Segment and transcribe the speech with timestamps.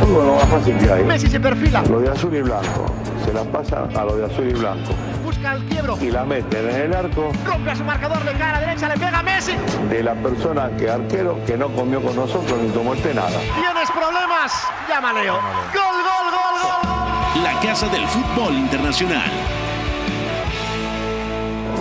[0.00, 1.04] Fútbol lo más fácil que hay.
[1.04, 1.82] Messi se perfila.
[1.82, 2.86] Lo de azul y blanco.
[3.24, 4.92] Se la pasa a lo de azul y blanco.
[5.24, 5.96] Busca el quiebro.
[6.00, 8.88] Y la meten en el arco Rompe a su marcador, le cae a la derecha,
[8.88, 9.52] le pega a Messi.
[9.90, 13.30] de la persona que arquero que no comió con nosotros ni tomó té nada.
[13.30, 14.52] ¿Tienes problemas?
[14.88, 15.34] Llama Leo.
[15.34, 16.82] Gol, gol, gol, gol,
[17.34, 17.42] gol.
[17.42, 19.30] La Casa del Fútbol Internacional.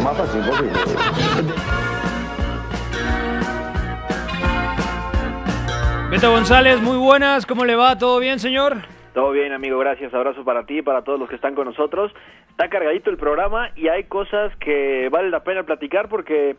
[0.04, 0.72] Más fácil posible.
[6.14, 7.98] Beto González, muy buenas, ¿cómo le va?
[7.98, 8.78] ¿Todo bien, señor?
[9.16, 10.14] Todo bien, amigo, gracias.
[10.14, 12.12] Abrazo para ti y para todos los que están con nosotros.
[12.52, 16.56] Está cargadito el programa y hay cosas que vale la pena platicar porque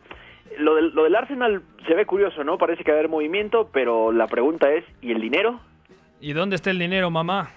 [0.59, 2.59] lo del, lo del Arsenal se ve curioso, ¿no?
[2.59, 5.61] Parece que va a haber movimiento, pero la pregunta es, ¿y el dinero?
[6.21, 7.51] ¿Y dónde está el dinero, mamá?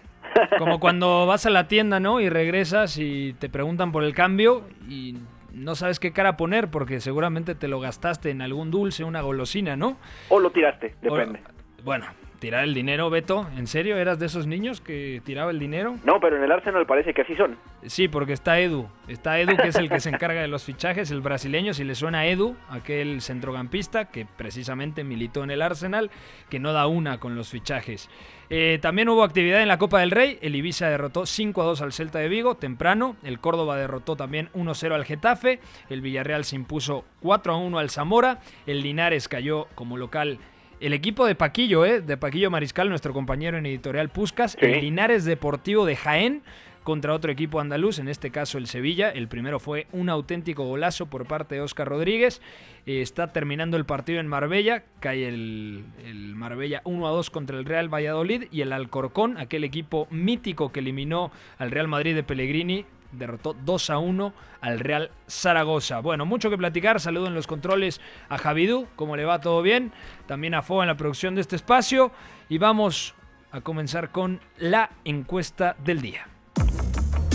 [0.60, 2.22] Como cuando vas a la tienda, ¿no?
[2.22, 5.16] Y regresas y te preguntan por el cambio y
[5.52, 9.76] no sabes qué cara poner porque seguramente te lo gastaste en algún dulce, una golosina,
[9.76, 9.98] ¿no?
[10.30, 10.94] ¿O lo tiraste?
[11.10, 11.40] O- Depende.
[11.88, 12.06] Bueno,
[12.40, 15.96] tirar el dinero, Beto, ¿en serio eras de esos niños que tiraba el dinero?
[16.04, 17.56] No, pero en el Arsenal parece que así son.
[17.86, 18.90] Sí, porque está Edu.
[19.08, 21.74] Está Edu, que es el que se encarga de los fichajes, el brasileño.
[21.74, 26.12] Si le suena a Edu, aquel centrocampista que precisamente militó en el Arsenal,
[26.50, 28.10] que no da una con los fichajes.
[28.50, 30.40] Eh, también hubo actividad en la Copa del Rey.
[30.42, 33.16] El Ibiza derrotó 5 a 2 al Celta de Vigo temprano.
[33.24, 35.62] El Córdoba derrotó también 1 0 al Getafe.
[35.90, 38.40] El Villarreal se impuso 4 a 1 al Zamora.
[38.66, 40.40] El Linares cayó como local.
[40.80, 42.02] El equipo de Paquillo, ¿eh?
[42.02, 44.52] de Paquillo Mariscal, nuestro compañero en editorial Puscas.
[44.52, 44.66] Sí.
[44.66, 46.44] El Linares Deportivo de Jaén
[46.84, 49.10] contra otro equipo andaluz, en este caso el Sevilla.
[49.10, 52.44] El primero fue un auténtico golazo por parte de Oscar Rodríguez.
[52.86, 54.84] Eh, está terminando el partido en Marbella.
[55.00, 58.44] Cae el, el Marbella 1 a 2 contra el Real Valladolid.
[58.52, 63.90] Y el Alcorcón, aquel equipo mítico que eliminó al Real Madrid de Pellegrini, derrotó 2
[63.90, 66.00] a 1 al Real Zaragoza.
[66.00, 67.00] Bueno, mucho que platicar.
[67.00, 68.88] Saludo en los controles a Javidú.
[68.96, 69.42] ¿Cómo le va?
[69.42, 69.92] ¿Todo bien?
[70.26, 72.12] También a Fo en la producción de este espacio.
[72.50, 73.16] Y vamos
[73.52, 76.28] a comenzar con la encuesta del día.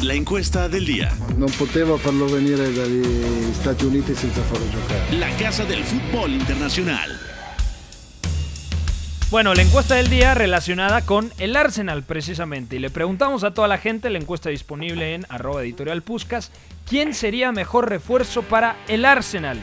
[0.02, 1.14] La encuesta del día.
[1.38, 5.16] Non poteva farlo venire dagli Stati Uniti senza farlo giocare.
[5.16, 7.31] La Casa del Fútbol Internacional.
[9.32, 12.76] Bueno, la encuesta del día relacionada con el Arsenal precisamente.
[12.76, 16.04] Y le preguntamos a toda la gente, la encuesta disponible en arroba editorial
[16.86, 19.58] ¿quién sería mejor refuerzo para el Arsenal?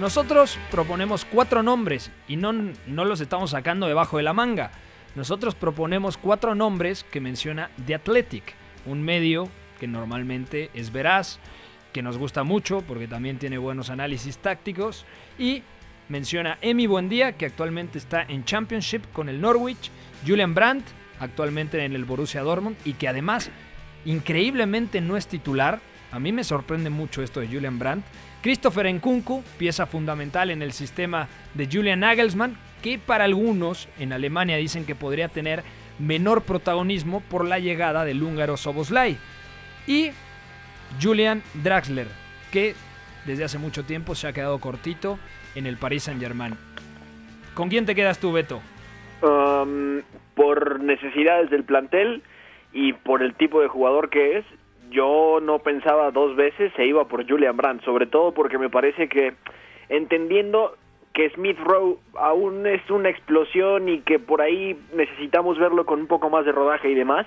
[0.00, 4.70] Nosotros proponemos cuatro nombres y no, no los estamos sacando debajo de la manga.
[5.14, 9.48] Nosotros proponemos cuatro nombres que menciona The Athletic, un medio
[9.80, 11.38] que normalmente es veraz,
[11.94, 15.06] que nos gusta mucho porque también tiene buenos análisis tácticos
[15.38, 15.62] y
[16.08, 19.90] menciona Emi Buendía, que actualmente está en Championship con el Norwich,
[20.26, 20.86] Julian Brandt,
[21.20, 23.50] actualmente en el Borussia Dortmund y que además
[24.04, 25.80] increíblemente no es titular.
[26.12, 28.06] A mí me sorprende mucho esto de Julian Brandt.
[28.42, 34.56] Christopher Nkunku, pieza fundamental en el sistema de Julian Nagelsmann, que para algunos en Alemania
[34.56, 35.64] dicen que podría tener
[35.98, 39.18] menor protagonismo por la llegada del húngaro Soboslai.
[39.86, 40.10] Y
[41.02, 42.06] Julian Draxler,
[42.52, 42.74] que
[43.26, 45.18] desde hace mucho tiempo se ha quedado cortito
[45.54, 46.54] en el Paris Saint-Germain.
[47.54, 48.60] ¿Con quién te quedas tú, Beto?
[49.22, 50.02] Um,
[50.34, 52.22] por necesidades del plantel
[52.72, 54.44] y por el tipo de jugador que es,
[54.90, 59.08] yo no pensaba dos veces se iba por Julian Brandt, sobre todo porque me parece
[59.08, 59.34] que
[59.88, 60.76] entendiendo
[61.12, 66.06] que Smith Rowe aún es una explosión y que por ahí necesitamos verlo con un
[66.06, 67.26] poco más de rodaje y demás,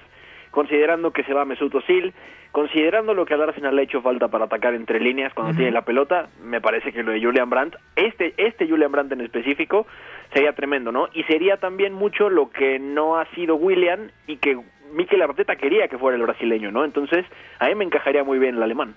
[0.52, 2.14] considerando que se va Mesut Özil,
[2.52, 5.72] considerando lo que al Arsenal le ha hecho falta para atacar entre líneas cuando tiene
[5.72, 9.86] la pelota, me parece que lo de Julian Brandt, este este Julian Brandt en específico
[10.34, 11.08] sería tremendo, ¿no?
[11.14, 14.58] Y sería también mucho lo que no ha sido William y que
[14.94, 16.84] Mikel Arteta quería que fuera el brasileño, ¿no?
[16.84, 17.26] Entonces,
[17.60, 18.96] a mí me encajaría muy bien el alemán.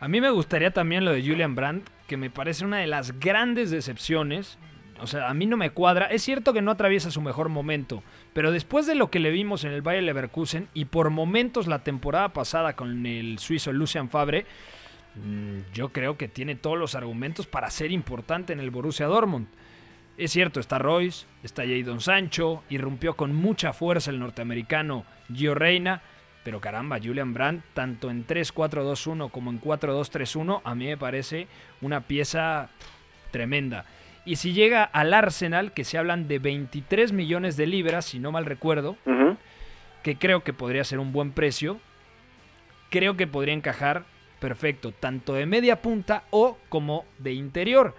[0.00, 3.18] A mí me gustaría también lo de Julian Brandt, que me parece una de las
[3.20, 4.58] grandes decepciones.
[5.00, 6.06] O sea, a mí no me cuadra.
[6.06, 8.02] Es cierto que no atraviesa su mejor momento,
[8.36, 11.82] pero después de lo que le vimos en el Bayer Leverkusen y por momentos la
[11.82, 14.44] temporada pasada con el suizo Lucian Fabre,
[15.14, 19.46] mm, yo creo que tiene todos los argumentos para ser importante en el Borussia Dortmund.
[20.18, 26.02] Es cierto, está Royce, está Jadon Sancho, irrumpió con mucha fuerza el norteamericano Gio Reina,
[26.44, 31.48] pero caramba, Julian Brandt, tanto en 3-4-2-1 como en 4-2-3-1, a mí me parece
[31.80, 32.68] una pieza
[33.30, 33.86] tremenda.
[34.26, 38.32] Y si llega al Arsenal, que se hablan de 23 millones de libras, si no
[38.32, 38.96] mal recuerdo,
[40.02, 41.80] que creo que podría ser un buen precio,
[42.90, 44.04] creo que podría encajar
[44.40, 47.94] perfecto, tanto de media punta o como de interior.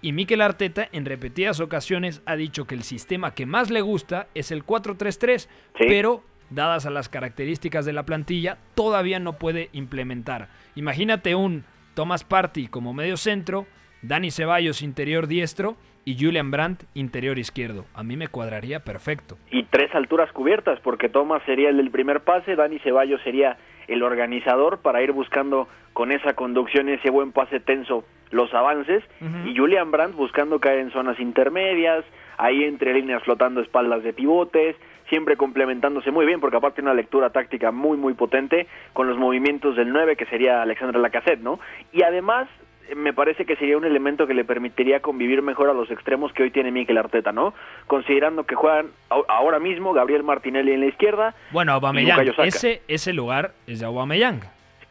[0.00, 4.28] Y Mikel Arteta en repetidas ocasiones ha dicho que el sistema que más le gusta
[4.34, 5.48] es el 4-3-3,
[5.78, 5.84] Sí.
[5.88, 10.48] pero dadas a las características de la plantilla, todavía no puede implementar.
[10.74, 11.64] Imagínate un
[11.94, 13.66] Thomas Party como medio centro,
[14.02, 17.84] Dani Ceballos interior diestro y Julian Brandt interior izquierdo.
[17.94, 19.38] A mí me cuadraría perfecto.
[19.50, 24.02] Y tres alturas cubiertas, porque Thomas sería el del primer pase, Dani Ceballos sería el
[24.02, 29.04] organizador para ir buscando con esa conducción, ese buen pase tenso, los avances,
[29.44, 32.04] y Julian Brandt buscando caer en zonas intermedias,
[32.38, 34.74] ahí entre líneas flotando espaldas de pivotes,
[35.10, 39.76] siempre complementándose muy bien, porque aparte una lectura táctica muy, muy potente con los movimientos
[39.76, 41.60] del 9, que sería Alexandre Lacassette, ¿no?
[41.92, 42.48] Y además,
[42.96, 46.42] me parece que sería un elemento que le permitiría convivir mejor a los extremos que
[46.42, 47.54] hoy tiene Mikel Arteta, ¿no?
[47.86, 48.88] Considerando que juegan
[49.28, 51.34] ahora mismo Gabriel Martinelli en la izquierda.
[51.50, 54.40] Bueno, Aubameyang, ese, ese lugar es de Aubameyang.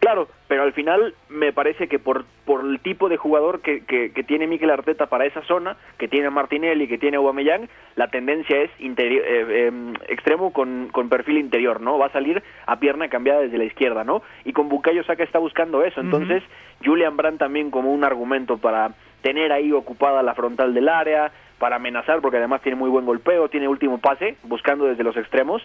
[0.02, 4.10] Claro, pero al final me parece que por, por el tipo de jugador que, que,
[4.24, 8.72] tiene Mikel Arteta para esa zona, que tiene Martinelli, que tiene Aubameyang, la tendencia es
[8.80, 12.00] interior, eh, em, extremo con, con, perfil interior, ¿no?
[12.00, 14.24] Va a salir a pierna cambiada desde la izquierda, ¿no?
[14.44, 16.42] Y con Bukayo Saka está buscando eso, entonces
[16.84, 21.76] Julian Brandt también como un argumento para tener ahí ocupada la frontal del área, para
[21.76, 25.62] amenazar, porque además tiene muy buen golpeo, tiene último pase, buscando desde los extremos,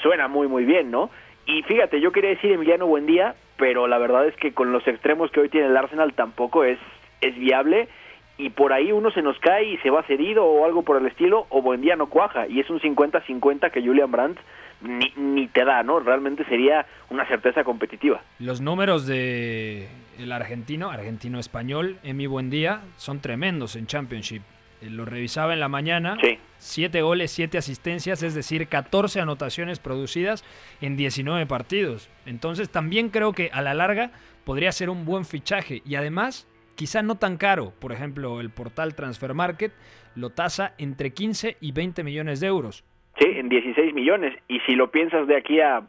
[0.00, 1.10] suena muy muy bien, ¿no?
[1.44, 5.30] Y fíjate, yo quería decir Emiliano Buendía, pero la verdad es que con los extremos
[5.30, 6.78] que hoy tiene el Arsenal tampoco es,
[7.20, 7.88] es viable
[8.36, 11.06] y por ahí uno se nos cae y se va cedido o algo por el
[11.06, 14.38] estilo o Buendía no cuaja y es un 50-50 que Julian Brandt
[14.82, 16.00] ni, ni, te da, ¿no?
[16.00, 18.20] Realmente sería una certeza competitiva.
[18.38, 24.42] Los números de el argentino, argentino español, Emi Buendía, son tremendos en Championship.
[24.84, 26.16] Eh, lo revisaba en la mañana.
[26.22, 26.38] Sí.
[26.58, 30.44] Siete goles, siete asistencias, es decir, 14 anotaciones producidas
[30.80, 32.10] en 19 partidos.
[32.26, 34.12] Entonces también creo que a la larga
[34.44, 37.72] podría ser un buen fichaje y además quizá no tan caro.
[37.78, 39.72] Por ejemplo, el portal Transfer Market
[40.14, 42.84] lo tasa entre 15 y 20 millones de euros.
[43.18, 44.34] Sí, en 16 millones.
[44.48, 45.82] Y si lo piensas de aquí a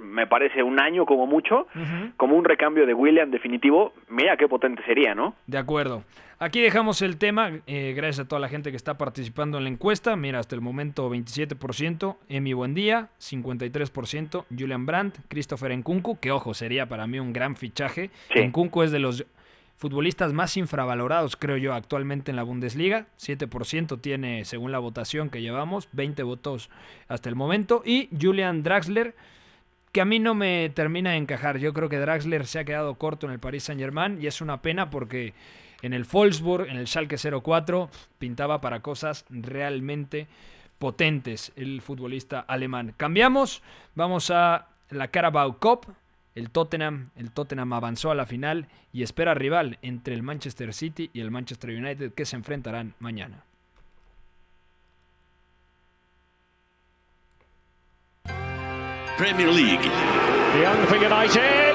[0.00, 1.66] me parece un año como mucho,
[2.16, 5.34] como un recambio de William definitivo, mira qué potente sería, ¿no?
[5.46, 6.04] De acuerdo.
[6.42, 9.70] Aquí dejamos el tema, eh, gracias a toda la gente que está participando en la
[9.70, 10.16] encuesta.
[10.16, 16.86] Mira, hasta el momento 27%, Emi Buendía, 53%, Julian Brandt, Christopher Nkunku, que ojo, sería
[16.86, 18.08] para mí un gran fichaje.
[18.32, 18.50] Sí.
[18.82, 19.26] Es de los
[19.80, 23.06] futbolistas más infravalorados, creo yo, actualmente en la Bundesliga.
[23.18, 26.70] 7% tiene, según la votación que llevamos, 20 votos
[27.08, 27.82] hasta el momento.
[27.84, 29.14] Y Julian Draxler,
[29.92, 31.58] que a mí no me termina de encajar.
[31.58, 34.62] Yo creo que Draxler se ha quedado corto en el Paris Saint-Germain y es una
[34.62, 35.34] pena porque
[35.82, 40.28] en el Wolfsburg, en el Schalke 04, pintaba para cosas realmente
[40.78, 42.94] potentes el futbolista alemán.
[42.96, 43.62] Cambiamos,
[43.94, 45.86] vamos a la Carabao Cup.
[46.36, 51.10] El Tottenham, el Tottenham avanzó a la final y espera rival entre el Manchester City
[51.12, 53.44] y el Manchester United que se enfrentarán mañana.
[59.20, 59.84] Premier League.
[60.64, 61.74] Young for United.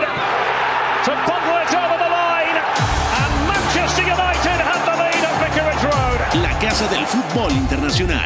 [1.06, 2.58] To bubble it over the line.
[2.58, 6.42] And Manchester United have the lead at Vicarage Road.
[6.42, 8.26] La casa del fútbol internacional.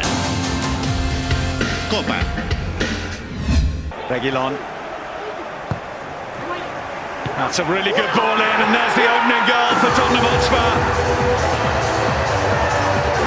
[1.90, 2.16] Copa.
[4.08, 4.56] Reguilon.
[7.36, 11.59] That's a really good ball in, and there's the opening goal for Tottenham Hotspur.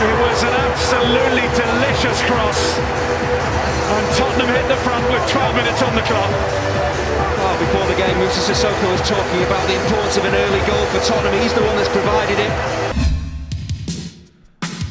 [0.04, 2.60] It was an absolutely delicious cross.
[3.96, 6.32] And Tottenham hit the front with 12 minutes on the clock.
[7.40, 10.86] Well, before the game, Musa Sissoko was talking about the importance of an early goal
[10.92, 11.40] for Tottenham.
[11.42, 12.52] He's the one that's provided it.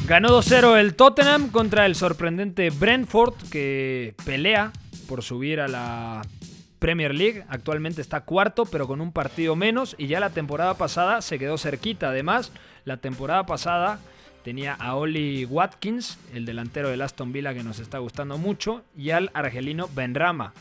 [0.07, 4.71] Ganó 2-0 el Tottenham contra el sorprendente Brentford que pelea
[5.07, 6.23] por subir a la
[6.79, 7.45] Premier League.
[7.49, 9.95] Actualmente está cuarto, pero con un partido menos.
[9.99, 12.09] Y ya la temporada pasada se quedó cerquita.
[12.09, 12.51] Además,
[12.83, 13.99] la temporada pasada
[14.43, 19.11] Tenía a Oli Watkins, el delantero del Aston Villa que nos está gustando mucho, y
[19.11, 20.53] al argelino Benrama.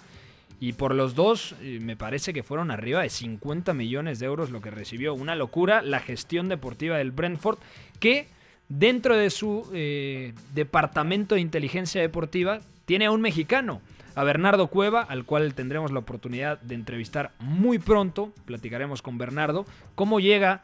[0.61, 4.51] Y por los dos, eh, me parece que fueron arriba de 50 millones de euros
[4.51, 5.13] lo que recibió.
[5.13, 7.59] Una locura la gestión deportiva del Brentford,
[7.99, 8.29] que
[8.69, 13.81] dentro de su eh, departamento de inteligencia deportiva tiene a un mexicano,
[14.15, 18.33] a Bernardo Cueva, al cual tendremos la oportunidad de entrevistar muy pronto.
[18.45, 20.63] Platicaremos con Bernardo cómo llega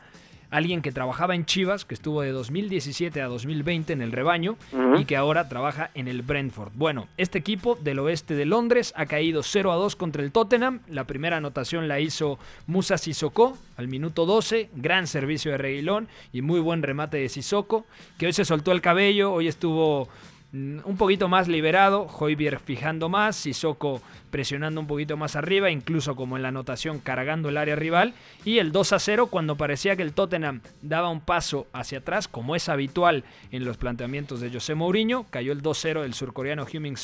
[0.51, 4.57] alguien que trabajaba en Chivas, que estuvo de 2017 a 2020 en el rebaño
[4.99, 6.73] y que ahora trabaja en el Brentford.
[6.75, 10.81] Bueno, este equipo del oeste de Londres ha caído 0 a 2 contra el Tottenham.
[10.89, 16.43] La primera anotación la hizo Musa Sissoko al minuto 12, gran servicio de Reguilón y
[16.43, 17.87] muy buen remate de Sissoko,
[18.19, 20.09] que hoy se soltó el cabello, hoy estuvo
[20.53, 24.01] un poquito más liberado, Hoybier fijando más, Sissoko
[24.31, 28.15] presionando un poquito más arriba, incluso como en la anotación cargando el área rival,
[28.45, 32.29] y el 2 a 0 cuando parecía que el Tottenham daba un paso hacia atrás,
[32.29, 36.97] como es habitual en los planteamientos de José Mourinho, cayó el 2-0 del surcoreano Heung-min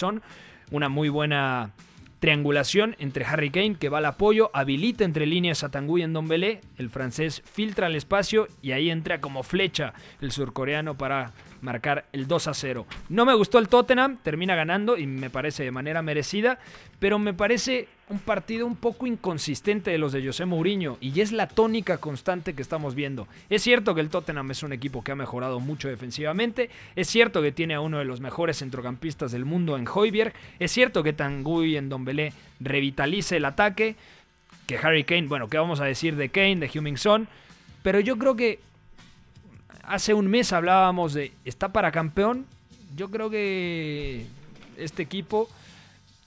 [0.71, 1.73] una muy buena
[2.25, 6.63] triangulación entre Harry Kane que va al apoyo, habilita entre líneas a Tanguy en Dombele,
[6.79, 12.29] el francés filtra el espacio y ahí entra como flecha el surcoreano para marcar el
[12.29, 12.87] 2 a 0.
[13.09, 16.61] No me gustó el Tottenham, termina ganando y me parece de manera merecida,
[17.01, 21.33] pero me parece un partido un poco inconsistente de los de José Mourinho y es
[21.33, 23.27] la tónica constante que estamos viendo.
[23.49, 27.43] Es cierto que el Tottenham es un equipo que ha mejorado mucho defensivamente, es cierto
[27.43, 31.15] que tiene a uno de los mejores centrocampistas del mundo en Hoiberg, es cierto que
[31.15, 33.97] Tanguy en Dombele revitaliza el ataque,
[34.67, 37.29] que Harry Kane, bueno, ¿qué vamos a decir de Kane, de Huming Son?
[37.83, 38.61] Pero yo creo que
[39.89, 42.47] hace un mes hablábamos de, ¿está para campeón?
[42.97, 44.27] Yo creo que
[44.77, 45.49] este equipo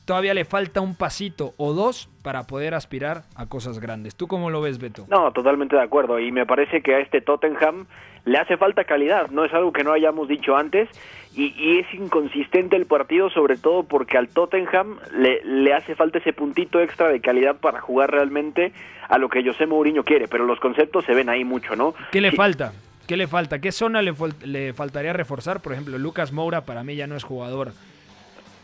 [0.06, 4.16] todavía le falta un pasito o dos para poder aspirar a cosas grandes.
[4.16, 5.06] ¿Tú cómo lo ves, Beto?
[5.10, 6.20] No, totalmente de acuerdo.
[6.20, 7.86] Y me parece que a este Tottenham
[8.26, 9.30] le hace falta calidad.
[9.30, 10.90] No es algo que no hayamos dicho antes.
[11.36, 16.34] Y, es inconsistente el partido, sobre todo porque al Tottenham le, le, hace falta ese
[16.34, 18.72] puntito extra de calidad para jugar realmente
[19.08, 20.28] a lo que José Mourinho quiere.
[20.28, 21.94] Pero los conceptos se ven ahí mucho, ¿no?
[22.12, 22.74] ¿Qué le falta?
[23.08, 23.60] ¿Qué le falta?
[23.60, 25.62] ¿Qué zona le, le faltaría reforzar?
[25.62, 27.72] Por ejemplo, Lucas Moura para mí ya no es jugador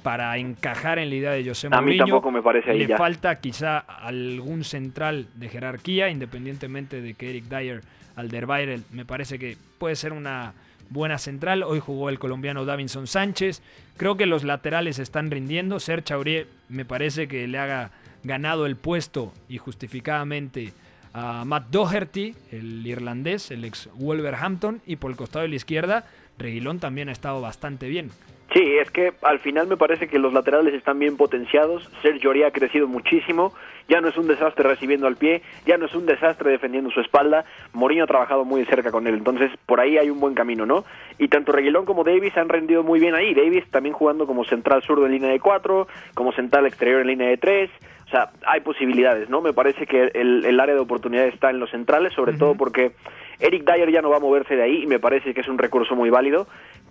[0.03, 2.03] para encajar en la idea de José Mourinho.
[2.03, 7.13] A mí tampoco me parece ahí Le falta quizá algún central de jerarquía, independientemente de
[7.13, 7.81] que Eric Dyer,
[8.17, 10.53] Alderweireld, me parece que puede ser una
[10.89, 11.63] buena central.
[11.63, 13.61] Hoy jugó el colombiano Davinson Sánchez.
[13.95, 15.79] Creo que los laterales están rindiendo.
[15.79, 17.91] Serge Aurier me parece que le haga
[18.23, 20.73] ganado el puesto y justificadamente
[21.13, 26.05] a Matt Doherty, el irlandés, el ex Wolverhampton, y por el costado de la izquierda,
[26.37, 28.09] Reguilón también ha estado bastante bien.
[28.53, 31.89] Sí, es que al final me parece que los laterales están bien potenciados.
[32.03, 33.51] Sergio Aurier ha crecido muchísimo.
[33.89, 37.01] Ya no es un desastre recibiendo al pie, ya no es un desastre defendiendo su
[37.01, 37.45] espalda.
[37.73, 40.85] Mourinho ha trabajado muy cerca con él, entonces por ahí hay un buen camino, ¿no?
[41.17, 43.33] Y tanto Reguilón como Davis han rendido muy bien ahí.
[43.33, 47.27] Davis también jugando como central zurdo en línea de cuatro, como central exterior en línea
[47.27, 47.69] de tres.
[48.13, 49.41] O sea, hay posibilidades, ¿no?
[49.41, 52.91] Me parece que el, área de oportunidad está en los centrales, sobre todo porque
[53.39, 55.57] Eric Dyer ya no va a moverse de ahí y me parece que es un
[55.57, 56.45] recurso muy válido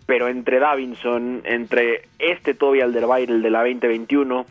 [0.06, 4.46] pero entre Davinson, entre este Toby Alderweireld de la 2021,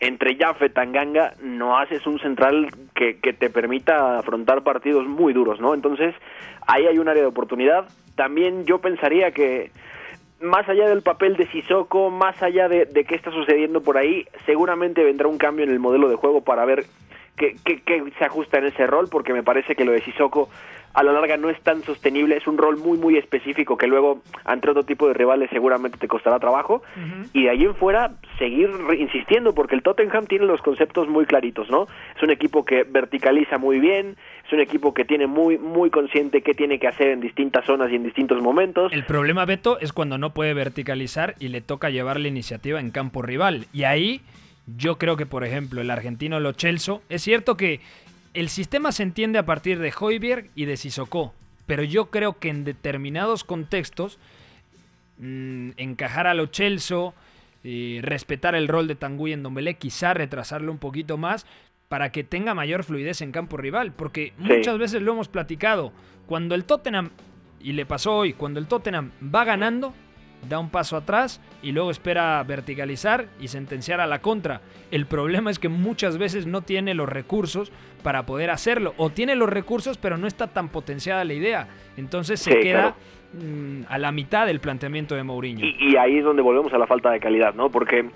[0.00, 5.60] entre Jaffe Tanganga, no haces un central que, que te permita afrontar partidos muy duros,
[5.60, 5.74] ¿no?
[5.74, 6.14] Entonces,
[6.66, 7.86] ahí hay un área de oportunidad.
[8.14, 9.70] También yo pensaría que
[10.46, 14.26] más allá del papel de Sissoko, más allá de, de, qué está sucediendo por ahí,
[14.46, 16.86] seguramente vendrá un cambio en el modelo de juego para ver
[17.36, 20.48] qué, qué, qué se ajusta en ese rol, porque me parece que lo de Sissoko
[20.96, 24.22] a la larga no es tan sostenible, es un rol muy muy específico que luego
[24.46, 26.82] ante otro tipo de rivales seguramente te costará trabajo.
[27.34, 31.68] Y de ahí en fuera seguir insistiendo porque el Tottenham tiene los conceptos muy claritos,
[31.68, 31.86] ¿no?
[32.16, 36.42] Es un equipo que verticaliza muy bien, es un equipo que tiene muy muy consciente
[36.42, 38.92] qué tiene que hacer en distintas zonas y en distintos momentos.
[38.92, 42.90] El problema Beto es cuando no puede verticalizar y le toca llevar la iniciativa en
[42.90, 44.20] campo rival y ahí
[44.66, 47.80] yo creo que por ejemplo el argentino Lo Celso, es cierto que
[48.34, 51.32] el sistema se entiende a partir de Hoiberg y de Sissoko,
[51.66, 54.18] pero yo creo que en determinados contextos
[55.18, 57.14] mm, encajar a Lo Celso,
[57.64, 61.46] eh, respetar el rol de Tanguy en Dombele, quizá retrasarlo un poquito más
[61.88, 65.92] para que tenga mayor fluidez en campo rival, porque muchas veces lo hemos platicado,
[66.26, 67.10] cuando el Tottenham,
[67.60, 69.92] y le pasó hoy, cuando el Tottenham va ganando,
[70.48, 74.60] da un paso atrás y luego espera verticalizar y sentenciar a la contra.
[74.90, 79.34] El problema es que muchas veces no tiene los recursos para poder hacerlo, o tiene
[79.34, 81.68] los recursos pero no está tan potenciada la idea.
[81.96, 82.94] Entonces se queda
[83.32, 85.64] mm, a la mitad del planteamiento de Mourinho.
[85.64, 87.70] Y, y, ahí es donde volvemos a la falta de calidad, ¿no?
[87.70, 88.08] Porque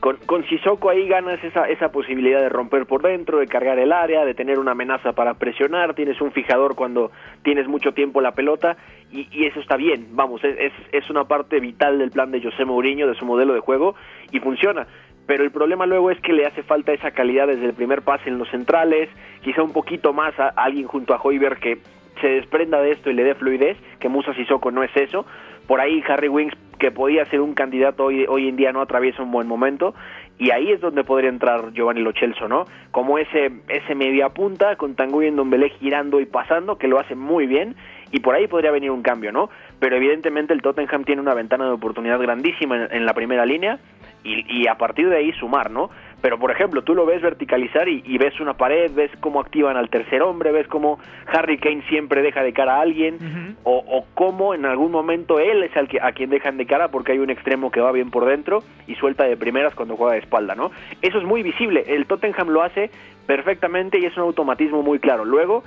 [0.00, 3.92] con, con Sissoko ahí ganas esa, esa posibilidad de romper por dentro, de cargar el
[3.92, 7.10] área, de tener una amenaza para presionar, tienes un fijador cuando
[7.42, 8.76] tienes mucho tiempo la pelota
[9.10, 12.64] y, y eso está bien, vamos, es, es, una parte vital del plan de José
[12.64, 13.94] Mourinho, de su modelo de juego
[14.30, 14.86] y funciona.
[15.26, 18.30] Pero el problema luego es que le hace falta esa calidad desde el primer pase
[18.30, 19.10] en los centrales,
[19.42, 21.78] quizá un poquito más a, alguien junto a Hoiberg que
[22.20, 25.26] se desprenda de esto y le dé fluidez, que Musa Sissoko no es eso.
[25.66, 29.22] Por ahí Harry Winks que podía ser un candidato hoy, hoy en día no atraviesa
[29.22, 29.94] un buen momento
[30.38, 32.64] y ahí es donde podría entrar Giovanni Lochelso, ¿no?
[32.92, 37.16] Como ese ese media punta con Tanguy en Dombele girando y pasando que lo hace
[37.16, 37.74] muy bien
[38.12, 39.50] y por ahí podría venir un cambio, ¿no?
[39.80, 43.78] Pero evidentemente el Tottenham tiene una ventana de oportunidad grandísima en, la primera línea
[44.22, 45.90] y, y, a partir de ahí sumar, ¿no?
[46.20, 49.88] Pero, por ejemplo, tú lo ves verticalizar y, ves una pared, ves cómo activan al
[49.88, 54.52] tercer hombre, ves cómo Harry Kane siempre deja de cara a alguien, o, o, cómo
[54.52, 57.30] en algún momento él es al que, a quien dejan de cara porque hay un
[57.30, 60.72] extremo que va bien por dentro y suelta de primeras cuando juega de espalda, ¿no?
[61.02, 61.84] Eso es muy visible.
[61.86, 62.90] El Tottenham lo hace
[63.26, 65.24] perfectamente y es un automatismo muy claro.
[65.24, 65.62] Luego,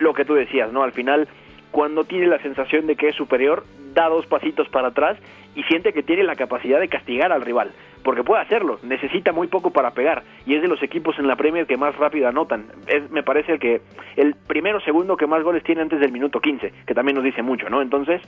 [0.00, 0.82] lo que tú decías, ¿no?
[0.82, 1.28] Al final
[1.70, 5.18] cuando tiene la sensación de que es superior, da dos pasitos para atrás
[5.54, 7.70] y siente que tiene la capacidad de castigar al rival.
[8.06, 11.34] Porque puede hacerlo, necesita muy poco para pegar y es de los equipos en la
[11.34, 12.66] Premier que más rápido anotan.
[12.86, 13.80] Es, me parece el que
[14.14, 17.42] el primero segundo que más goles tiene antes del minuto 15, que también nos dice
[17.42, 17.82] mucho, ¿no?
[17.82, 18.22] Entonces,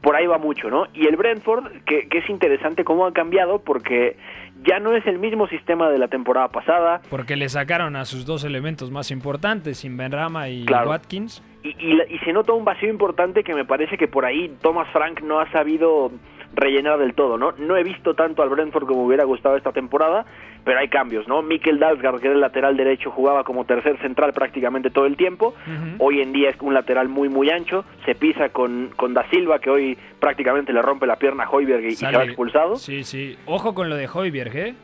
[0.00, 0.88] por ahí va mucho, ¿no?
[0.94, 4.16] Y el Brentford, que, que es interesante cómo ha cambiado porque
[4.64, 7.00] ya no es el mismo sistema de la temporada pasada.
[7.08, 11.40] Porque le sacaron a sus dos elementos más importantes, Benrama y Watkins.
[11.62, 14.88] Y, y, y, se nota un vacío importante que me parece que por ahí Thomas
[14.92, 16.10] Frank no ha sabido
[16.54, 17.52] rellenar del todo, ¿no?
[17.58, 20.26] No he visto tanto al Brentford como me hubiera gustado esta temporada,
[20.64, 21.42] pero hay cambios, ¿no?
[21.42, 25.54] Mikel Dalsgaard, que era el lateral derecho, jugaba como tercer central prácticamente todo el tiempo.
[25.66, 25.96] Uh -huh.
[25.98, 27.84] Hoy en día es un lateral muy, muy ancho.
[28.04, 31.84] Se pisa con, con Da Silva, que hoy prácticamente le rompe la pierna a Hoiberg
[31.84, 32.76] y se va expulsado.
[32.76, 33.36] Sí, sí.
[33.46, 34.74] Ojo con lo de Hoiberg, ¿eh?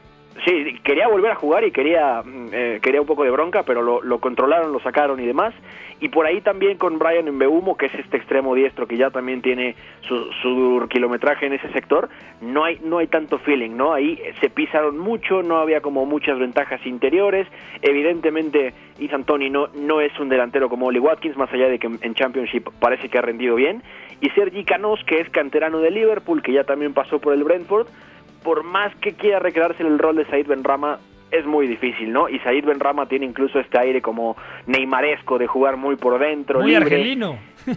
[0.45, 4.03] Sí, quería volver a jugar y quería, eh, quería un poco de bronca, pero lo,
[4.03, 5.55] lo, controlaron, lo sacaron y demás.
[5.99, 9.41] Y por ahí también con Brian Mbeumo, que es este extremo diestro que ya también
[9.41, 12.11] tiene su, su, kilometraje en ese sector,
[12.43, 13.95] no hay, no hay tanto feeling, ¿no?
[13.95, 17.47] Ahí se pisaron mucho, no había como muchas ventajas interiores.
[17.81, 21.87] Evidentemente, Ethan Tony no, no es un delantero como Oli Watkins, más allá de que
[21.87, 23.83] en Championship parece que ha rendido bien.
[24.21, 27.87] Y Sergi Canos, que es canterano de Liverpool, que ya también pasó por el Brentford,
[28.43, 30.99] por más que quiera recrearse en el rol de Said Benrama,
[31.31, 32.29] es muy difícil, ¿no?
[32.29, 36.61] Y Said Benrama tiene incluso este aire como neymaresco de jugar muy por dentro.
[36.61, 36.85] Muy libre.
[36.85, 37.39] argelino.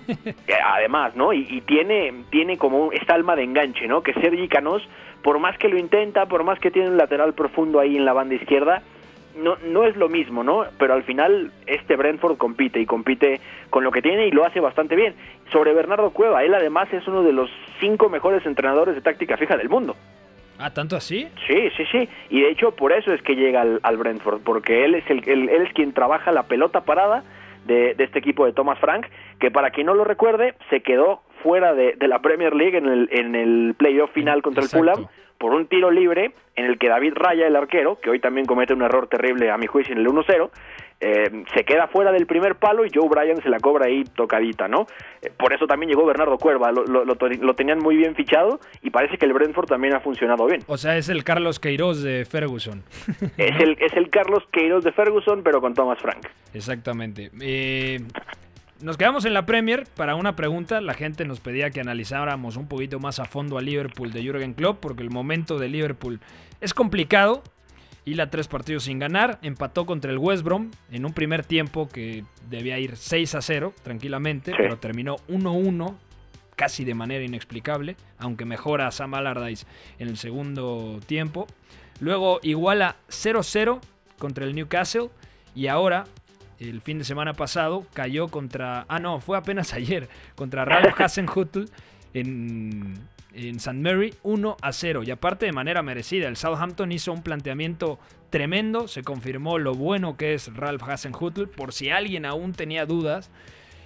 [0.66, 1.34] Además, ¿no?
[1.34, 4.04] Y, y, tiene, tiene como esta alma de enganche, ¿no?
[4.04, 4.88] Que Sergi Canos,
[5.24, 8.14] por más que lo intenta, por más que tiene un lateral profundo ahí en la
[8.14, 8.84] banda izquierda,
[9.40, 10.66] no, no es lo mismo, ¿no?
[10.78, 13.40] Pero al final este Brentford compite y compite
[13.70, 15.16] con lo que tiene y lo hace bastante bien.
[15.52, 17.50] Sobre Bernardo Cueva, él además es uno de los
[17.80, 19.96] cinco mejores entrenadores de táctica fija del mundo.
[20.60, 21.28] Ah, ¿tanto así?
[21.48, 22.10] Sí, sí, sí.
[22.30, 25.28] Y de hecho por eso es que llega al, al Brentford, porque él es, el,
[25.28, 27.24] él, él es quien trabaja la pelota parada
[27.66, 29.06] de, de, este equipo de Thomas Frank,
[29.40, 32.88] que para quien no lo recuerde, se quedó fuera de, de la Premier League en
[32.88, 34.86] el, en el playoff final contra Exacto.
[34.86, 35.10] el Fulham
[35.40, 38.74] por un tiro libre en el que David Raya, el arquero, que hoy también comete
[38.74, 40.52] un error terrible a mi juicio en el 1-0,
[41.02, 44.68] eh, se queda fuera del primer palo y Joe Bryan se la cobra ahí tocadita,
[44.68, 44.86] ¿no?
[45.22, 48.90] Eh, por eso también llegó Bernardo Cuerva, lo, lo, lo, tenían muy bien fichado y
[48.90, 50.62] parece que el Brentford también ha funcionado bien.
[50.68, 52.84] O sea, es el Carlos Queiroz de Ferguson.
[53.38, 56.28] es, el, es el Carlos Queiroz de Ferguson, pero con Thomas Frank.
[56.54, 57.32] Exactamente.
[57.40, 58.00] Eh,
[58.82, 60.82] nos quedamos en la Premier para una pregunta.
[60.82, 64.54] La gente nos pedía que analizáramos un poquito más a fondo a Liverpool de Jürgen
[64.54, 66.20] Klopp, porque el momento de Liverpool
[66.62, 67.44] es complicado.
[68.06, 69.38] Y la tres partidos sin ganar.
[69.42, 73.74] Empató contra el West Brom en un primer tiempo que debía ir 6 a 0
[73.84, 74.58] tranquilamente, sí.
[74.58, 75.96] pero terminó 1-1
[76.56, 79.66] casi de manera inexplicable, aunque mejora a Sam Allardyce
[80.00, 81.46] en el segundo tiempo.
[82.00, 83.80] Luego iguala 0-0
[84.18, 85.10] contra el Newcastle
[85.54, 86.06] y ahora
[86.60, 88.86] el fin de semana pasado cayó contra.
[88.90, 90.10] Ah, no, fue apenas ayer.
[90.36, 91.66] Contra Ralph Hasenhutl
[92.14, 92.96] en,
[93.34, 93.74] en St.
[93.74, 95.04] Mary 1 a 0.
[95.04, 96.28] Y aparte de manera merecida.
[96.28, 98.88] El Southampton hizo un planteamiento tremendo.
[98.88, 101.48] Se confirmó lo bueno que es Ralph Hasenhutl.
[101.48, 103.32] Por si alguien aún tenía dudas.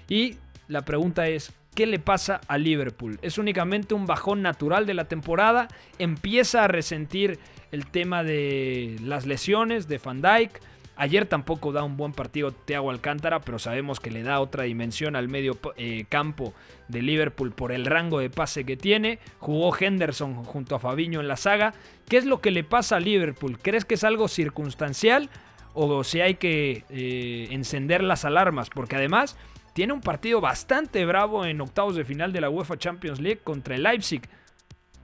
[0.10, 1.54] Y la pregunta es.
[1.76, 3.18] ¿Qué le pasa a Liverpool?
[3.24, 5.68] ¿Es únicamente un bajón natural de la temporada?
[5.98, 7.40] ¿Empieza a resentir
[7.72, 10.62] el tema de las lesiones de Van Dyke?
[10.96, 15.16] Ayer tampoco da un buen partido Thiago Alcántara, pero sabemos que le da otra dimensión
[15.16, 16.54] al medio eh, campo
[16.88, 19.18] de Liverpool por el rango de pase que tiene.
[19.40, 21.74] Jugó Henderson junto a Fabiño en la saga.
[22.08, 23.58] ¿Qué es lo que le pasa a Liverpool?
[23.60, 25.30] ¿Crees que es algo circunstancial
[25.74, 28.70] o si hay que eh, encender las alarmas?
[28.70, 29.36] Porque además
[29.74, 33.76] tiene un partido bastante bravo en octavos de final de la UEFA Champions League contra
[33.76, 34.22] el Leipzig.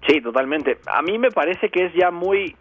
[0.08, 0.78] Sí, totalmente.
[0.86, 2.56] A mí me parece que es ya muy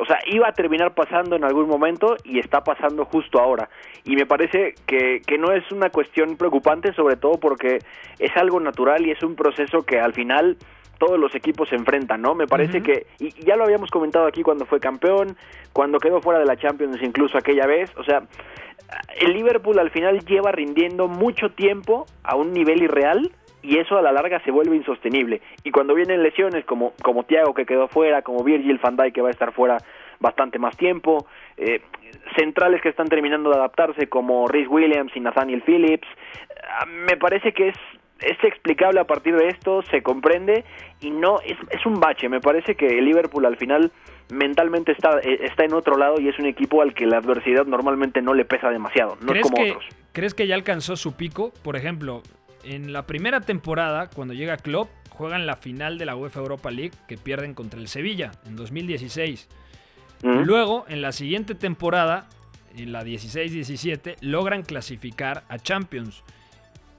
[0.00, 3.68] o sea, iba a terminar pasando en algún momento y está pasando justo ahora.
[4.04, 7.80] Y me parece que, que, no es una cuestión preocupante, sobre todo porque
[8.18, 10.56] es algo natural y es un proceso que al final
[10.98, 12.34] todos los equipos se enfrentan, ¿no?
[12.34, 12.84] Me parece uh -huh.
[12.84, 15.36] que, y ya lo habíamos comentado aquí cuando fue campeón,
[15.72, 18.22] cuando quedó fuera de la Champions incluso aquella vez, o sea,
[19.20, 23.30] el Liverpool al final lleva rindiendo mucho tiempo a un nivel irreal
[23.62, 25.40] y eso a la larga se vuelve insostenible.
[25.64, 29.22] Y cuando vienen lesiones como, como Thiago que quedó fuera, como Virgil van Dijk que
[29.22, 29.78] va a estar fuera
[30.18, 31.80] bastante más tiempo, eh,
[32.36, 36.08] centrales que están terminando de adaptarse como Rhys Williams y Nathaniel Phillips,
[36.86, 37.76] me parece que es
[38.22, 40.64] es explicable a partir de esto, se comprende
[41.00, 42.28] y no es, es un bache.
[42.28, 43.90] Me parece que el Liverpool al final
[44.30, 48.22] mentalmente está, está en otro lado y es un equipo al que la adversidad normalmente
[48.22, 49.84] no le pesa demasiado, no es como que, otros.
[50.12, 51.52] ¿Crees que ya alcanzó su pico?
[51.62, 52.22] Por ejemplo,
[52.64, 56.92] en la primera temporada, cuando llega Klopp, juegan la final de la UEFA Europa League
[57.06, 59.48] que pierden contra el Sevilla en 2016.
[60.22, 60.44] Uh -huh.
[60.44, 62.28] Luego, en la siguiente temporada,
[62.76, 66.22] en la 16-17, logran clasificar a Champions.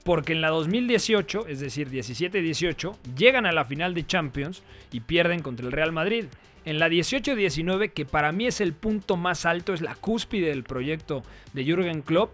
[0.04, 5.42] Porque en la 2018, es decir, 17-18, llegan a la final de Champions y pierden
[5.42, 6.26] contra el Real Madrid.
[6.64, 10.62] En la 18-19, que para mí es el punto más alto, es la cúspide del
[10.64, 11.22] proyecto
[11.52, 12.30] de Jürgen Klopp,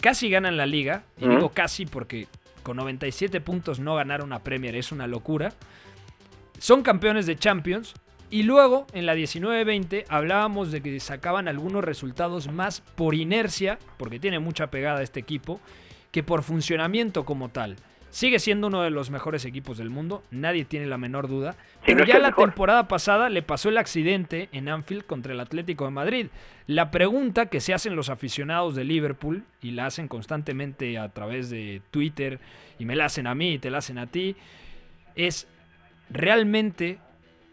[0.00, 1.04] casi ganan la liga.
[1.18, 2.26] Y digo casi porque
[2.62, 5.52] con 97 puntos no ganar una Premier es una locura.
[6.58, 7.94] Son campeones de Champions.
[8.30, 14.20] Y luego, en la 19-20, hablábamos de que sacaban algunos resultados más por inercia, porque
[14.20, 15.60] tiene mucha pegada este equipo,
[16.10, 17.76] que por funcionamiento como tal.
[18.10, 21.52] Sigue siendo uno de los mejores equipos del mundo, nadie tiene la menor duda.
[21.52, 22.48] Sí, pero no ya la mejor.
[22.50, 26.26] temporada pasada le pasó el accidente en Anfield contra el Atlético de Madrid.
[26.66, 31.50] La pregunta que se hacen los aficionados de Liverpool, y la hacen constantemente a través
[31.50, 32.40] de Twitter,
[32.78, 34.36] y me la hacen a mí y te la hacen a ti,
[35.14, 35.46] es,
[36.08, 36.98] ¿realmente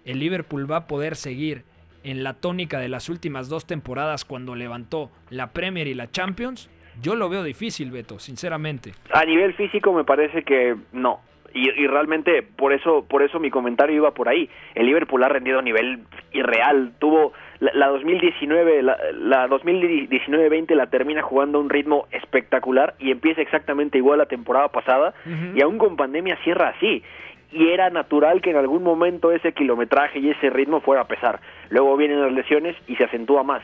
[0.05, 1.65] el Liverpool va a poder seguir
[2.03, 6.69] en la tónica de las últimas dos temporadas cuando levantó la Premier y la Champions?
[7.01, 8.93] Yo lo veo difícil, Beto, sinceramente.
[9.11, 11.21] A nivel físico me parece que no.
[11.53, 14.49] Y, y realmente por eso por eso mi comentario iba por ahí.
[14.73, 16.01] El Liverpool ha rendido a nivel
[16.33, 16.91] irreal.
[16.99, 23.11] Tuvo la, la 2019, la, la 2019-20 la termina jugando a un ritmo espectacular y
[23.11, 25.13] empieza exactamente igual la temporada pasada
[25.55, 27.03] y aún con pandemia cierra así.
[27.51, 31.39] Y era natural que en algún momento ese kilometraje y ese ritmo fuera a pesar.
[31.69, 33.63] Luego vienen las lesiones y se acentúa más.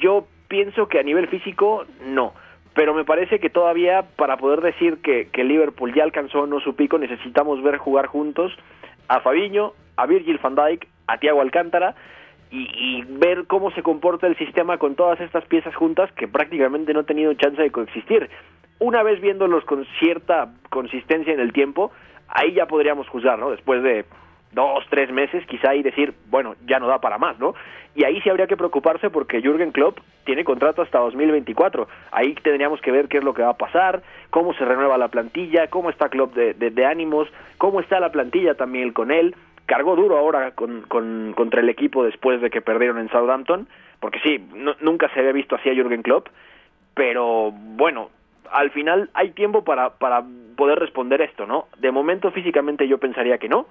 [0.00, 2.32] Yo pienso que a nivel físico no
[2.78, 6.96] pero me parece que todavía para poder decir que, Liverpool ya alcanzó no su pico
[6.96, 8.56] necesitamos ver jugar juntos
[9.08, 11.96] a Fabiño, a Virgil van Dijk, a Thiago Alcántara
[12.52, 16.92] y, y ver cómo se comporta el sistema con todas estas piezas juntas que prácticamente
[16.92, 18.30] no han tenido chance de coexistir.
[18.78, 21.90] Una vez viéndolos con cierta consistencia en el tiempo,
[22.28, 23.50] ahí ya podríamos juzgar, ¿no?
[23.50, 24.04] Después de
[24.52, 27.54] dos, tres meses, quizá y decir, bueno, ya no da para más, ¿no?
[27.94, 31.88] Y ahí sí habría que preocuparse porque Jürgen Klopp tiene contrato hasta 2024.
[32.12, 35.08] Ahí tendríamos que ver qué es lo que va a pasar, cómo se renueva la
[35.08, 39.34] plantilla, cómo está Klopp de, de- ánimos, cómo está la plantilla también con él.
[39.66, 43.68] Cargó duro ahora con, con- contra el equipo después de que perdieron en Southampton,
[44.00, 46.28] porque sí, no- nunca se había visto así a Jürgen Klopp,
[46.94, 48.10] pero bueno,
[48.50, 50.22] al final hay tiempo para, para
[50.56, 51.66] poder responder esto, ¿no?
[51.78, 53.66] De momento físicamente yo pensaría que no,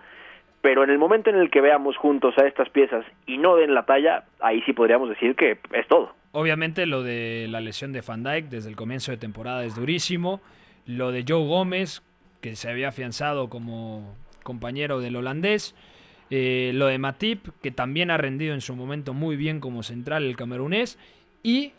[0.62, 3.74] pero en el momento en el que veamos juntos a estas piezas y no den
[3.74, 6.13] la talla, ahí sí podríamos decir que es todo.
[6.32, 10.41] Obviamente lo de la lesión de Van Dijk desde el comienzo de temporada es durísimo.
[10.86, 12.04] Lo de Joe Gómez,
[12.41, 15.76] que se había afianzado como compañero del holandés.
[16.30, 20.26] Eh, lo de Matip, que también ha rendido en su momento muy bien como central
[20.26, 21.00] el camerunés.
[21.43, 21.72] Y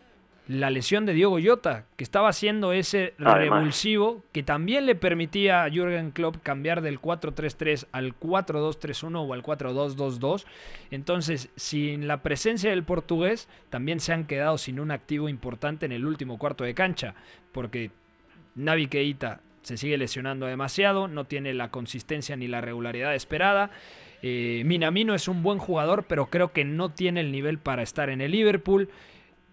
[0.49, 3.39] la lesión de Diogo Jota, que estaba haciendo ese Además.
[3.39, 9.43] revulsivo que también le permitía a Jürgen Klopp cambiar del 4-3-3 al 4-2-3-1 o al
[9.43, 10.47] 4-2-2-2.
[10.91, 15.93] Entonces, sin la presencia del portugués, también se han quedado sin un activo importante en
[15.93, 17.15] el último cuarto de cancha,
[17.53, 17.91] porque
[18.55, 23.71] Navi Keita se sigue lesionando demasiado, no tiene la consistencia ni la regularidad esperada.
[24.23, 28.09] Eh, Minamino es un buen jugador, pero creo que no tiene el nivel para estar
[28.09, 28.89] en el Liverpool.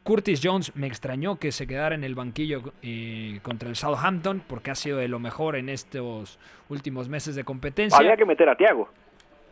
[0.06, 4.70] Curtis Jones me extrañó que se quedara en el banquillo eh, contra el Southampton porque
[4.70, 6.38] ha sido de lo mejor en estos
[6.70, 7.98] últimos meses de competencia.
[7.98, 8.88] Habría que meter a Thiago.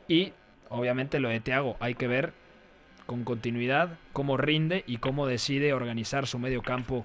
[0.08, 0.32] Y
[0.70, 2.34] obviamente lo de Thiago, hay que ver
[3.08, 7.04] con continuidad cómo rinde y cómo decide organizar su medio campo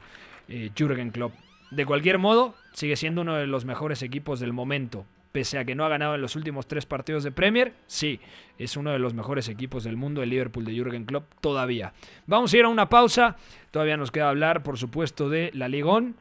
[0.51, 1.33] eh, Jürgen Klopp.
[1.71, 5.07] De cualquier modo, sigue siendo uno de los mejores equipos del momento.
[5.39, 8.19] Pese a que no ha ganado en los últimos tres partidos de Premier, sí,
[8.59, 11.93] es uno de los mejores equipos del mundo, el Liverpool de Jürgen Klopp, todavía.
[12.27, 13.37] Vamos a ir a una pausa.
[13.71, 16.17] Todavía nos queda hablar, por supuesto, de la Ligón.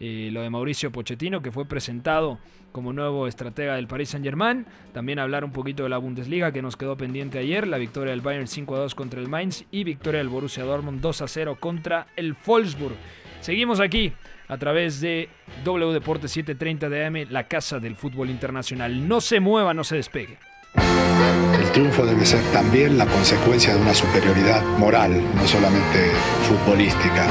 [0.00, 2.38] Eh, lo de Mauricio Pochettino, que fue presentado
[2.72, 4.64] como nuevo estratega del Paris Saint-Germain.
[4.94, 7.68] También hablar un poquito de la Bundesliga, que nos quedó pendiente ayer.
[7.68, 11.02] La victoria del Bayern 5 a 2 contra el Mainz y victoria del Borussia Dortmund
[11.02, 12.96] 2 a 0 contra el Wolfsburg.
[13.42, 14.12] Seguimos aquí
[14.46, 15.28] a través de
[15.64, 19.06] W Deportes 730 de AM, la casa del fútbol internacional.
[19.06, 20.38] No se mueva, no se despegue.
[20.74, 26.10] El triunfo debe ser también la consecuencia de una superioridad moral, no solamente
[26.48, 27.26] futbolística.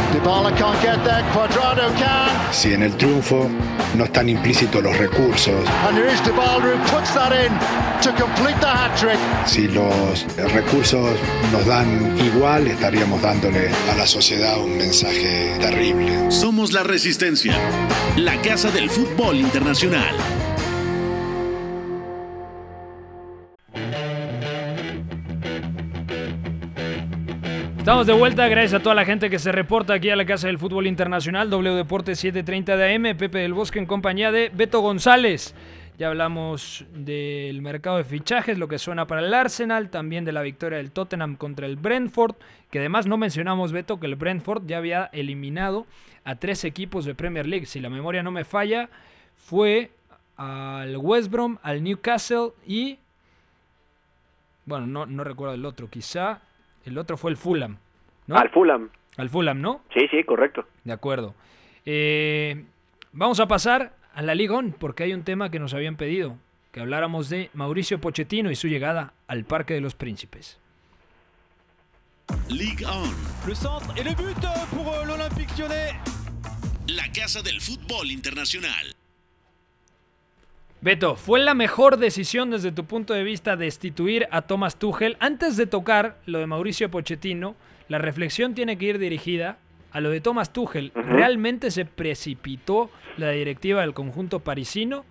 [2.51, 3.49] Si en el triunfo
[3.95, 5.63] no están implícitos los recursos,
[9.45, 11.17] si los recursos
[11.51, 16.31] nos dan igual, estaríamos dándole a la sociedad un mensaje terrible.
[16.31, 17.55] Somos la resistencia,
[18.17, 20.15] la casa del fútbol internacional.
[27.77, 30.45] Estamos de vuelta, gracias a toda la gente que se reporta aquí a la Casa
[30.45, 34.81] del Fútbol Internacional, W Deportes 730 de AM, Pepe del Bosque en compañía de Beto
[34.81, 35.55] González.
[35.97, 40.41] Ya hablamos del mercado de fichajes, lo que suena para el Arsenal, también de la
[40.41, 42.35] victoria del Tottenham contra el Brentford,
[42.71, 45.85] que además no mencionamos, Beto, que el Brentford ya había eliminado
[46.23, 47.65] a tres equipos de Premier League.
[47.65, 48.89] Si la memoria no me falla,
[49.35, 49.91] fue
[50.37, 52.97] al West Brom, al Newcastle y
[54.65, 55.89] Bueno, no, no recuerdo el otro.
[55.89, 56.41] Quizá
[56.85, 57.77] el otro fue el Fulham.
[58.27, 58.37] ¿no?
[58.37, 58.89] Al Fulham.
[59.17, 59.81] Al Fulham, ¿no?
[59.93, 60.65] Sí, sí, correcto.
[60.83, 61.35] De acuerdo.
[61.85, 62.63] Eh,
[63.11, 66.37] vamos a pasar a la Liga On, porque hay un tema que nos habían pedido,
[66.71, 70.59] que habláramos de Mauricio Pochettino y su llegada al Parque de los Príncipes.
[72.49, 73.47] Ligue 1.
[73.47, 75.93] Le centre et le but pour euh, l'Olympique lyonnais.
[76.87, 78.95] La casa del fútbol internacional.
[80.81, 85.15] Beto, ¿fue la mejor decisión desde tu punto de vista destituir a Thomas Tuchel?
[85.19, 87.55] Antes de tocar lo de Mauricio Pochettino,
[87.87, 89.59] la reflexión tiene que ir dirigida
[89.91, 90.91] a lo de Thomas Tuchel.
[90.95, 95.05] ¿Realmente se precipitó la directiva del conjunto parisino?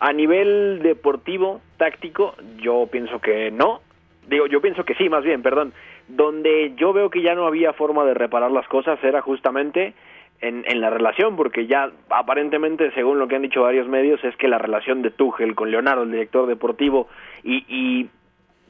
[0.00, 3.80] A nivel deportivo, táctico, yo pienso que no.
[4.28, 5.72] Digo, yo pienso que sí, más bien, perdón.
[6.08, 9.94] Donde yo veo que ya no había forma de reparar las cosas era justamente
[10.40, 14.36] en, en, la relación, porque ya aparentemente, según lo que han dicho varios medios, es
[14.36, 17.08] que la relación de Tuchel con Leonardo, el director deportivo,
[17.44, 18.08] y, y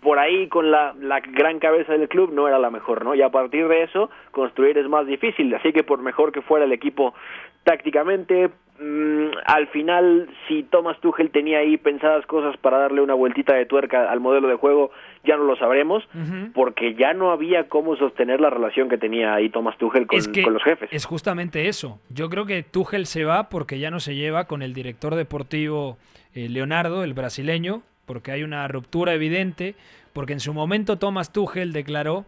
[0.03, 3.15] por ahí con la, la, gran cabeza del club no era la mejor, ¿no?
[3.15, 6.65] Y a partir de eso, construir es más difícil, así que por mejor que fuera
[6.65, 7.15] el equipo
[7.63, 13.55] tácticamente, mmm, al final, si Thomas Tuchel tenía ahí pensadas cosas para darle una vueltita
[13.55, 14.91] de tuerca al modelo de juego,
[15.23, 16.53] ya no lo sabremos, uh -huh.
[16.53, 20.27] porque ya no había cómo sostener la relación que tenía ahí Thomas Tuchel con, es
[20.27, 20.89] que con los jefes.
[20.93, 22.01] Es justamente eso.
[22.09, 25.97] Yo creo que Tuchel se va porque ya no se lleva con el director deportivo
[26.35, 29.75] eh, Leonardo, el brasileño, porque hay una ruptura evidente,
[30.13, 32.27] porque en su momento Thomas Tuchel declaró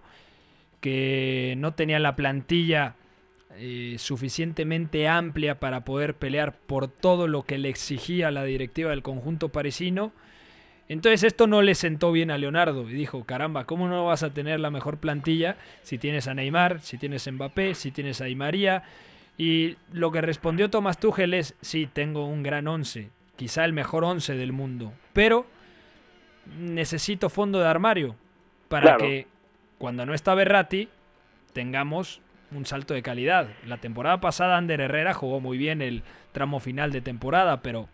[0.81, 2.97] que no tenía la plantilla
[3.57, 9.03] eh, suficientemente amplia para poder pelear por todo lo que le exigía la directiva del
[9.03, 10.13] conjunto parisino.
[10.89, 14.35] Entonces esto no le sentó bien a Leonardo y dijo, caramba, ¿cómo no vas a
[14.35, 18.25] tener la mejor plantilla si tienes a Neymar, si tienes a Mbappé, si tienes a
[18.25, 18.83] Di María?
[19.39, 24.05] Y lo que respondió Thomas Tuchel es, sí, tengo un gran once, quizá el mejor
[24.05, 25.47] once del mundo, pero
[26.59, 28.17] necesito fondo de armario
[28.69, 28.99] para claro.
[28.99, 29.27] que
[29.79, 30.89] cuando no está Berratti
[31.53, 33.49] tengamos un salto de calidad.
[33.67, 36.03] La temporada pasada Ander Herrera jugó muy bien el
[36.33, 37.89] tramo final de temporada, pero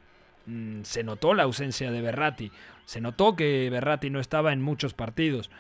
[0.47, 2.53] mmm, se notó la ausencia de Berratti.
[2.85, 5.51] Se notó que Berratti no estaba en muchos partidos.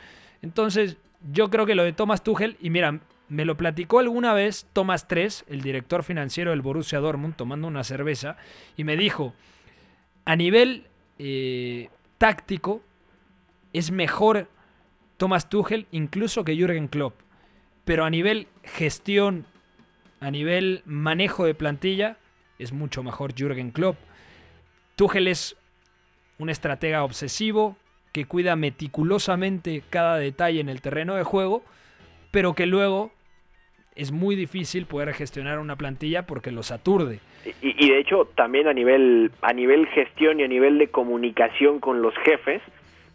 [0.42, 0.96] Entonces,
[1.32, 5.06] yo creo que lo de Thomas Tuchel, y mira, me lo platicó alguna vez Thomas
[5.06, 8.36] Tres, el director financiero del Borussia Dortmund, tomando una cerveza,
[8.76, 9.34] y me dijo,
[10.24, 10.86] a nivel
[11.18, 12.82] eh, táctico,
[13.72, 14.46] es mejor
[15.16, 17.18] Thomas Tuchel incluso que Jürgen Klopp.
[17.86, 19.46] Pero a nivel gestión,
[20.20, 22.18] a nivel manejo de plantilla,
[22.58, 23.96] es mucho mejor Jürgen Klopp.
[24.96, 25.56] Tuchel es
[26.38, 27.78] un estratega obsesivo
[28.12, 31.64] que cuida meticulosamente cada detalle en el terreno de juego,
[32.30, 33.12] pero que luego
[34.00, 37.20] es muy difícil poder gestionar una plantilla porque los aturde.
[37.62, 41.80] Y, y, de hecho también a nivel a nivel gestión y a nivel de comunicación
[41.80, 42.62] con los jefes,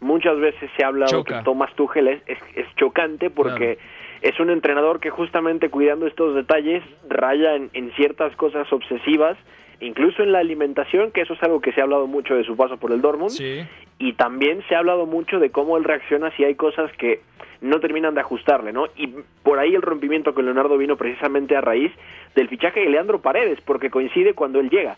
[0.00, 1.38] muchas veces se ha hablado Choca.
[1.38, 4.32] que Thomas Tuchel es, es, es chocante porque Claro.
[4.34, 9.36] es un entrenador que justamente cuidando estos detalles raya en, en ciertas cosas obsesivas,
[9.80, 12.56] incluso en la alimentación, que eso es algo que se ha hablado mucho de su
[12.56, 13.60] paso por el Dortmund, Sí.
[13.98, 17.20] y también se ha hablado mucho de cómo él reacciona si hay cosas que
[17.60, 18.86] no terminan de ajustarle, ¿no?
[18.96, 19.08] Y
[19.42, 21.90] por ahí el rompimiento con Leonardo vino precisamente a raíz
[22.34, 24.96] del fichaje de Leandro Paredes, porque coincide cuando él llega.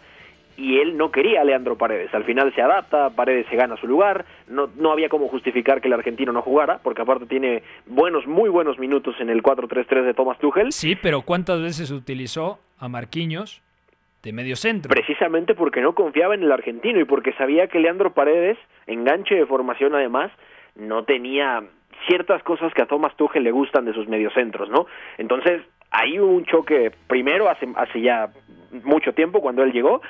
[0.56, 2.12] Y él no quería a Leandro Paredes.
[2.12, 4.24] Al final se adapta, Paredes se gana su lugar.
[4.48, 8.50] No, no había como justificar que el argentino no jugara, porque aparte tiene buenos, muy
[8.50, 10.72] buenos minutos en el 4-3-3 de Thomas Tuchel.
[10.72, 13.62] Sí, pero ¿cuántas veces utilizó a Marquinhos
[14.88, 14.94] de?
[14.94, 19.46] Precisamente porque no confiaba en el argentino y porque sabía que Leandro Paredes, enganche de
[19.46, 20.32] formación además,
[20.74, 21.62] no tenía
[22.06, 24.86] ciertas cosas que a Thomas Tuchel le gustan de sus mediocentros, ¿no?
[25.18, 28.30] Entonces, hay un choque primero hace, hace ya
[28.84, 30.02] mucho tiempo cuando él llegó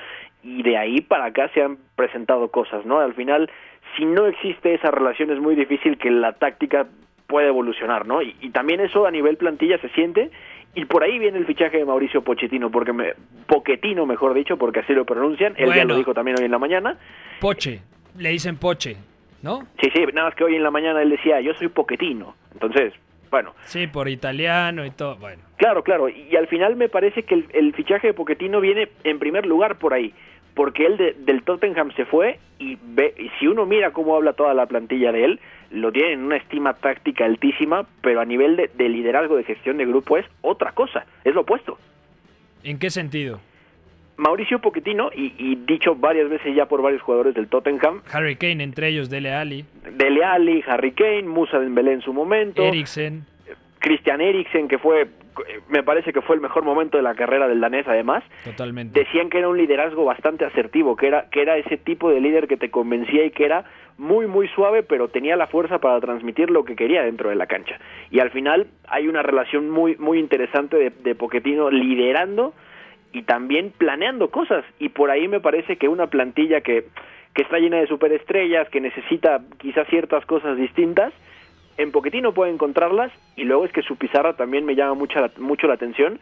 [0.43, 2.99] y de ahí para acá se han presentado cosas, ¿no?
[2.99, 3.49] Al final,
[3.97, 6.87] si no existe esa relación es muy difícil que la táctica
[7.27, 8.21] pueda evolucionar, ¿no?
[8.21, 10.31] Y también eso a nivel plantilla se siente
[10.75, 13.13] y por ahí viene el fichaje de Mauricio Pochettino, porque me,
[13.47, 15.93] Poquetino, mejor dicho, porque así lo pronuncian, él ya Bueno.
[15.93, 16.97] lo dijo también hoy en la mañana.
[17.39, 17.81] Poche,
[18.17, 18.97] le dicen Poche,
[19.41, 19.61] ¿no?
[19.81, 22.35] Sí, sí, nada más que hoy en la mañana él decía, yo soy Poquetino.
[22.53, 22.93] Entonces,
[23.31, 25.15] bueno, Sí, por italiano y todo.
[25.17, 28.89] Bueno, Claro, claro, y, al final me parece que el, el fichaje de Poquetino viene
[29.03, 30.13] en primer lugar por ahí,
[30.53, 34.33] porque él de- del Tottenham se fue y, ve, y si uno mira cómo habla
[34.33, 35.39] toda la plantilla de él,
[35.71, 39.77] lo tiene en una estima táctica altísima, pero a nivel de, de liderazgo de gestión
[39.77, 41.77] de grupo es otra cosa, es lo opuesto.
[42.63, 43.39] ¿en qué sentido?
[44.17, 48.61] Mauricio Poquetino, y, y dicho varias veces ya por varios jugadores del Tottenham, Harry Kane,
[48.61, 49.63] entre ellos Dele Alli,
[49.95, 53.23] Dele Alli, Harry Kane, Musa Dembélé en su momento, Eriksen.
[53.79, 55.07] Christian Eriksen, que fue,
[55.69, 58.99] me parece que fue el mejor momento de la carrera del danés además, Totalmente.
[58.99, 62.47] decían que era un liderazgo bastante asertivo, que era, que era ese tipo de líder
[62.47, 63.65] que te convencía y que era
[63.97, 67.47] muy, muy suave, pero tenía la fuerza para transmitir lo que quería dentro de la
[67.47, 67.79] cancha.
[68.11, 72.53] Y al final hay una relación muy, muy interesante de, de Pochettino liderando
[73.11, 74.63] y también planeando cosas.
[74.79, 76.85] Y por ahí me parece que una plantilla que,
[77.33, 81.13] que está llena de superestrellas, que necesita quizás ciertas cosas distintas,
[81.79, 85.31] en Poquetino puede encontrarlas y luego es que su pizarra también me llama mucho la,
[85.39, 86.19] mucho la atención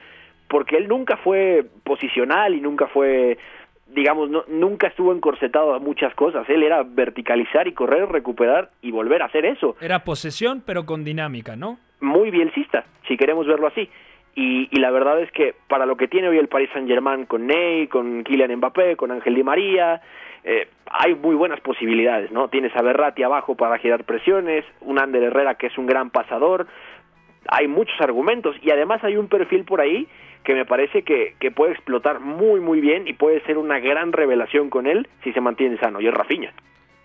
[0.47, 3.39] porque él nunca fue posicional y nunca fue
[3.87, 6.47] digamos no, nunca estuvo encorsetado a muchas cosas.
[6.47, 9.75] Él era verticalizar y correr recuperar y volver a hacer eso.
[9.81, 13.89] Era posesión pero con dinámica no muy bielcista si queremos verlo así
[14.39, 17.25] y, y, la verdad es que para lo que tiene hoy el Paris Saint Germain
[17.25, 19.99] con Ney, con Kylian Mbappé, con Ángel Di María,
[20.43, 22.47] eh, hay muy buenas posibilidades, ¿no?
[22.47, 26.67] Tienes a Berratti abajo para girar presiones, un Ander Herrera que es un gran pasador,
[27.47, 30.07] hay muchos argumentos y además hay un perfil por ahí
[30.43, 34.11] que me parece que, que puede explotar muy muy bien y puede ser una gran
[34.13, 36.53] revelación con él si se mantiene sano, y es Rafinha.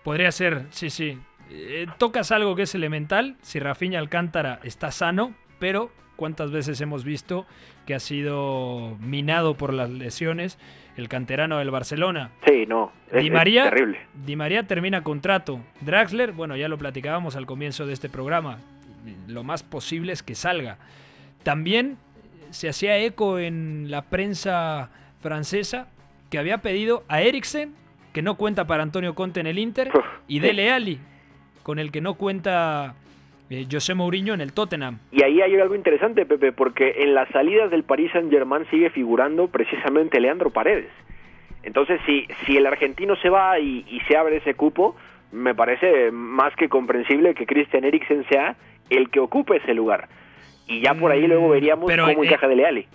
[0.03, 1.17] Podría ser, sí, sí.
[1.49, 7.03] Eh, tocas algo que es elemental, si Rafinha Alcántara está sano, pero cuántas veces hemos
[7.03, 7.45] visto
[7.85, 10.57] que ha sido minado por las lesiones
[10.95, 12.29] el canterano del Barcelona.
[12.45, 12.91] Sí, no.
[13.11, 13.99] Es, Di María, es terrible.
[14.25, 15.59] Di María termina contrato.
[15.81, 18.59] Draxler, bueno, ya lo platicábamos al comienzo de este programa.
[19.27, 20.77] Lo más posible es que salga.
[21.43, 21.97] También
[22.51, 25.87] se hacía eco en la prensa francesa
[26.29, 27.73] que había pedido a Eriksen,
[28.13, 29.91] que no cuenta para Antonio Conte en el Inter,
[30.27, 30.99] y Dele Alli,
[31.63, 32.95] con el que no cuenta
[33.53, 34.99] eh, José Mourinho en el Tottenham.
[35.11, 39.47] Y ahí hay algo interesante, Pepe, porque en las salidas del Paris Saint-Germain sigue figurando
[39.47, 40.89] precisamente Leandro Paredes.
[41.63, 44.95] Entonces, si, si el argentino se va y, y se abre ese cupo,
[45.31, 48.55] me parece más que comprensible que Christian Eriksen sea
[48.89, 50.07] el que ocupe ese lugar.
[50.67, 52.87] Y ya por ahí luego veríamos Pero, cómo eh, encaja Dele Alli.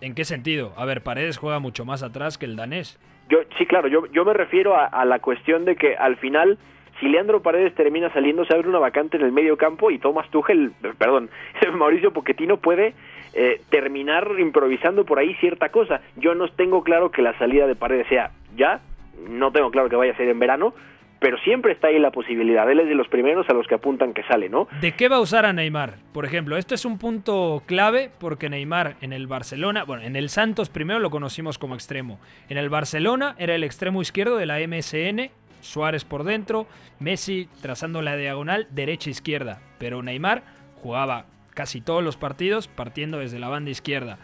[0.00, 0.72] ¿En qué sentido?
[0.76, 2.98] A ver, Paredes juega mucho más atrás que el danés.
[3.28, 6.58] Yo, sí, claro, yo, yo me refiero a, a la cuestión de que al final
[7.00, 10.28] si Leandro Paredes termina saliendo, se abre una vacante en el medio campo y Thomas
[10.30, 11.30] Tuchel, perdón,
[11.74, 12.94] Mauricio Pochettino puede
[13.34, 16.00] eh, terminar improvisando por ahí cierta cosa.
[16.16, 18.80] Yo no tengo claro que la salida de Paredes sea ya,
[19.28, 20.74] no tengo claro que vaya a ser en verano,
[21.20, 22.70] pero siempre está ahí la posibilidad.
[22.70, 24.68] Él es de los primeros a los que apuntan que sale, ¿no?
[24.80, 25.96] ¿De qué va a usar a Neymar?
[26.12, 30.28] Por ejemplo, esto es un punto clave porque Neymar en el Barcelona, bueno, en el
[30.28, 32.20] Santos primero lo conocimos como extremo.
[32.48, 36.66] En el Barcelona era el extremo izquierdo de la MSN, Suárez por dentro,
[36.98, 40.42] Messi trazando la diagonal derecha-izquierda, pero Neymar
[40.82, 44.18] jugaba casi todos los partidos partiendo desde la banda izquierda.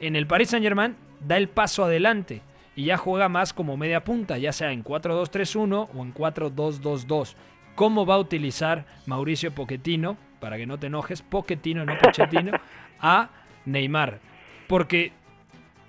[0.00, 2.42] En el Paris Saint-Germain da el paso adelante
[2.74, 7.34] y ya juega más como media punta, ya sea en 4-2-3-1 o en 4-2-2-2.
[7.74, 12.52] ¿Cómo va a utilizar Mauricio Pochettino, para que no te enojes, Pochettino, no Pochettino,
[13.00, 13.30] a
[13.66, 14.20] Neymar?
[14.66, 15.12] Porque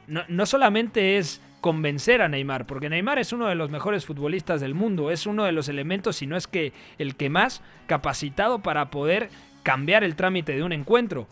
[0.08, 4.60] no, no solamente es convencer a Neymar, porque Neymar es uno de los mejores futbolistas
[4.62, 8.60] del mundo, es uno de los elementos, si no es que el que más capacitado
[8.60, 9.30] para poder
[9.64, 11.28] cambiar el trámite de un encuentro.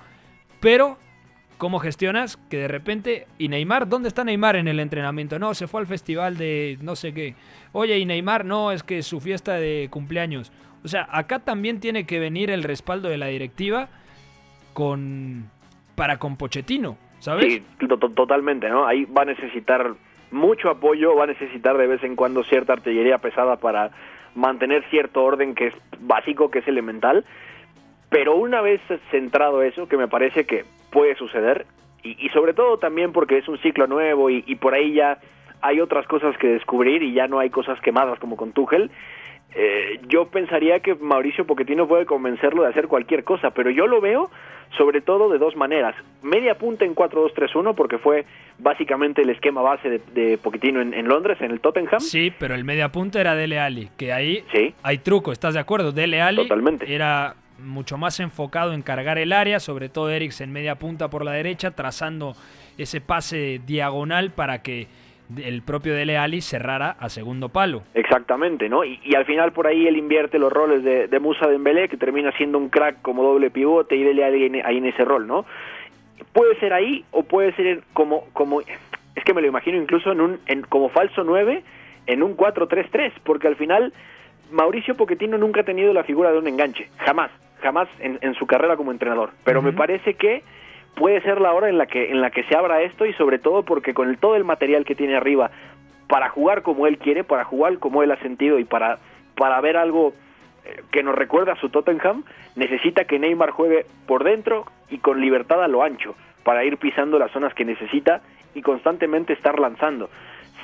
[0.60, 1.00] Pero,
[1.58, 5.40] ¿cómo gestionas que de repente, y Neymar, ¿dónde está Neymar en el entrenamiento?
[5.40, 7.34] No, se fue al festival de no sé qué.
[7.72, 10.52] Oye, y Neymar, no, es que su fiesta de cumpleaños.
[10.84, 13.90] O sea, acá también tiene que venir el respaldo de la directiva
[14.74, 15.50] con
[15.96, 17.46] para con Pochettino, ¿sabes?
[17.80, 18.86] Sí, to- to- totalmente, ¿no?
[18.88, 19.96] Ahí va a necesitar
[20.32, 23.92] mucho apoyo, va a necesitar de vez en cuando cierta artillería pesada para
[24.36, 27.26] mantener cierto orden que es básico, que es elemental,
[28.10, 31.66] pero una vez centrado eso, que me parece que puede suceder,
[32.04, 35.20] y, y sobre todo también porque es un ciclo nuevo y, por ahí ya
[35.62, 38.90] hay otras cosas que descubrir y ya no hay cosas quemadas como con Tuchel,
[39.56, 44.00] eh, yo pensaría que Mauricio Pochettino puede convencerlo de hacer cualquier cosa, pero yo lo
[44.02, 44.30] veo
[44.78, 45.96] sobre todo de dos maneras.
[46.22, 48.26] Media punta en 4-2-3-1 porque fue
[48.60, 52.00] básicamente el esquema base de, de Pochettino en, en Londres, en el Tottenham.
[52.00, 54.76] Sí, pero el media punta era Dele Alli, que ahí Sí.
[54.84, 55.92] hay truco, ¿estás de acuerdo?
[55.92, 56.94] Dele Alli Totalmente.
[56.94, 61.32] era mucho más enfocado en cargar el área, sobre todo Eriksen media punta por la
[61.32, 62.36] derecha, trazando
[62.78, 64.88] ese pase diagonal para que
[65.38, 67.84] el propio Dele Alli cerrara a segundo palo.
[67.94, 68.84] Exactamente, ¿no?
[68.84, 71.98] Y, y al final por ahí él invierte los roles de, de Musa Dembélé, que
[71.98, 75.28] termina siendo un crack como doble pivote y Dele Alli en- ahí en ese rol,
[75.28, 75.46] ¿no?
[76.34, 80.22] Puede ser ahí o puede ser como como es que me lo imagino incluso en
[80.22, 81.64] un en, como falso 9
[82.08, 83.94] en un 4-3-3, porque al final
[84.52, 87.30] Mauricio Pochettino nunca ha tenido la figura de un enganche, jamás,
[87.62, 90.42] jamás en, en su carrera como entrenador, pero me parece que
[90.96, 93.40] puede ser la hora en la que en la que se abra esto y sobre
[93.40, 95.52] todo porque con el, todo el material que tiene arriba
[96.08, 99.00] para jugar como él quiere, para jugar como él ha sentido y para
[99.36, 100.14] para ver algo
[100.66, 102.24] eh, que nos recuerda a su Tottenham,
[102.56, 107.20] necesita que Neymar juegue por dentro y con libertad a lo ancho para ir pisando
[107.20, 108.22] las zonas que necesita
[108.54, 110.10] y constantemente estar lanzando.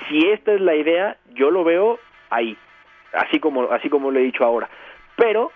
[0.08, 2.00] Si esta es la idea, yo lo veo
[2.30, 2.58] ahí,
[3.14, 4.70] así como así como lo he dicho ahora.
[5.16, 5.52] Pero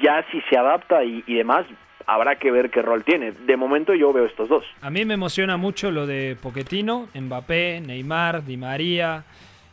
[0.00, 1.66] ya si se adapta y, y demás,
[2.06, 3.32] habrá que ver qué rol tiene.
[3.32, 4.64] De momento yo veo estos dos.
[4.80, 9.24] A mí me emociona mucho lo de Poquetino, Mbappé, Neymar, Di María,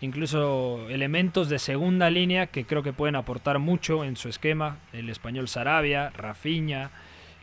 [0.01, 5.09] incluso elementos de segunda línea que creo que pueden aportar mucho en su esquema, el
[5.09, 6.91] español Sarabia, Rafinha,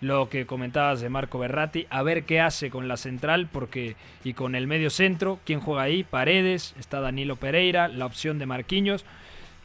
[0.00, 4.32] lo que comentabas de Marco Berratti, a ver qué hace con la central porque y
[4.32, 9.04] con el medio centro, quién juega ahí, Paredes, está Danilo Pereira, la opción de Marquinhos,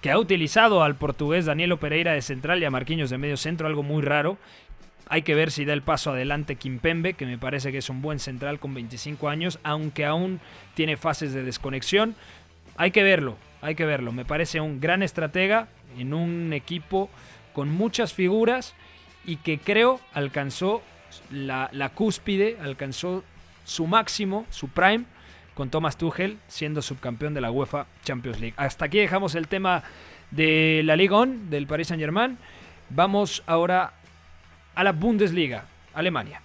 [0.02, 3.66] que ha utilizado al portugués Danilo Pereira de central y a Marquinhos de medio centro,
[3.66, 4.38] algo muy raro.
[5.08, 8.02] Hay que ver si da el paso adelante Kimpembe, que me parece que es un
[8.02, 10.40] buen central con 25 años, aunque aún
[10.74, 12.16] tiene fases de desconexión.
[12.76, 14.12] Hay que verlo, hay que verlo.
[14.12, 17.10] Me parece un gran estratega en un equipo
[17.54, 18.74] con muchas figuras
[19.26, 20.82] y que creo alcanzó
[21.32, 23.24] la, la cúspide, alcanzó
[23.64, 25.06] su máximo, su prime,
[25.54, 28.56] con Thomas Tuchel siendo subcampeón de la UEFA Champions League.
[28.58, 29.84] Hasta aquí dejamos el tema
[30.32, 32.38] de la Liga On, del Paris Saint Germain.
[32.90, 33.94] Vamos ahora
[34.75, 36.41] a la Bundesliga, Alemania.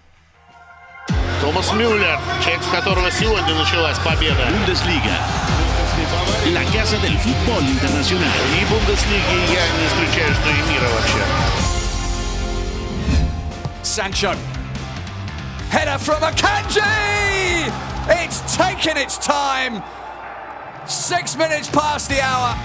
[1.41, 4.47] Томас Мюллер, человек, с которого сегодня началась победа.
[4.49, 5.17] Бундеслига.
[6.47, 8.31] La casa del fútbol internacional.
[8.59, 11.23] И Бундеслиги я не исключаю, что и мира вообще.
[13.83, 14.35] Sancho.
[15.71, 17.71] Header from Akanji!
[18.07, 19.83] It's taken its time.
[20.87, 22.55] Six minutes past the hour.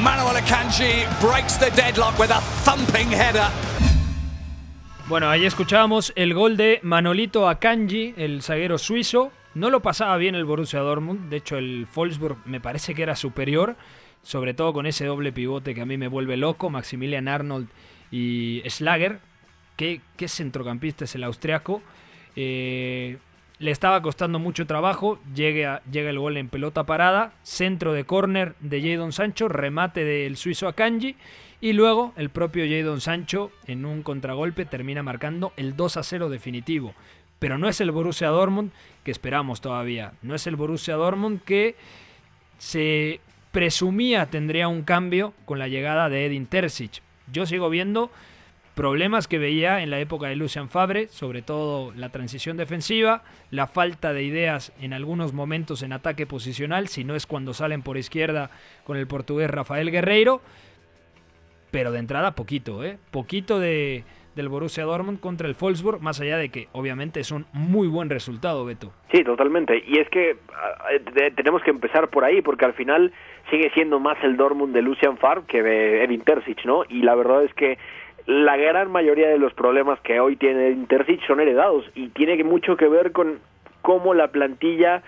[0.00, 3.50] Manuel Akanji breaks the deadlock with a thumping header.
[5.11, 9.33] Bueno, ahí escuchábamos el gol de Manolito Akanji, el zaguero suizo.
[9.53, 13.17] No lo pasaba bien el Borussia Dortmund, de hecho el Wolfsburg me parece que era
[13.17, 13.75] superior,
[14.23, 17.67] sobre todo con ese doble pivote que a mí me vuelve loco, Maximilian Arnold
[18.09, 19.19] y Schlager.
[19.75, 21.81] ¿Qué, qué centrocampista es el austriaco?
[22.37, 23.17] Eh,
[23.59, 28.55] le estaba costando mucho trabajo, llega, llega el gol en pelota parada, centro de córner
[28.61, 31.17] de Jadon Sancho, remate del suizo Akanji
[31.61, 36.29] y luego el propio Jadon Sancho en un contragolpe termina marcando el 2 a 0
[36.29, 36.93] definitivo.
[37.39, 38.71] Pero no es el Borussia Dortmund
[39.03, 41.75] que esperamos todavía, no es el Borussia Dortmund que
[42.57, 47.01] se presumía tendría un cambio con la llegada de Edin Terzic.
[47.31, 48.11] Yo sigo viendo
[48.75, 53.67] problemas que veía en la época de Lucian Fabre, sobre todo la transición defensiva, la
[53.67, 57.97] falta de ideas en algunos momentos en ataque posicional, si no es cuando salen por
[57.97, 58.49] izquierda
[58.83, 60.41] con el portugués Rafael Guerreiro,
[61.71, 62.97] pero de entrada poquito, ¿eh?
[63.11, 64.03] Poquito de,
[64.35, 68.09] del Borussia Dortmund contra el Wolfsburg, más allá de que obviamente es un muy buen
[68.09, 68.91] resultado, Beto.
[69.11, 69.83] Sí, totalmente.
[69.87, 73.11] Y es que uh, tenemos que empezar por ahí, porque al final
[73.49, 76.83] sigue siendo más el Dortmund de Lucian Favre que de Edin Terzic, ¿no?
[76.87, 77.77] Y la verdad es que
[78.25, 82.77] la gran mayoría de los problemas que hoy tiene Intercity son heredados y tiene mucho
[82.77, 83.39] que ver con
[83.81, 85.01] cómo la plantilla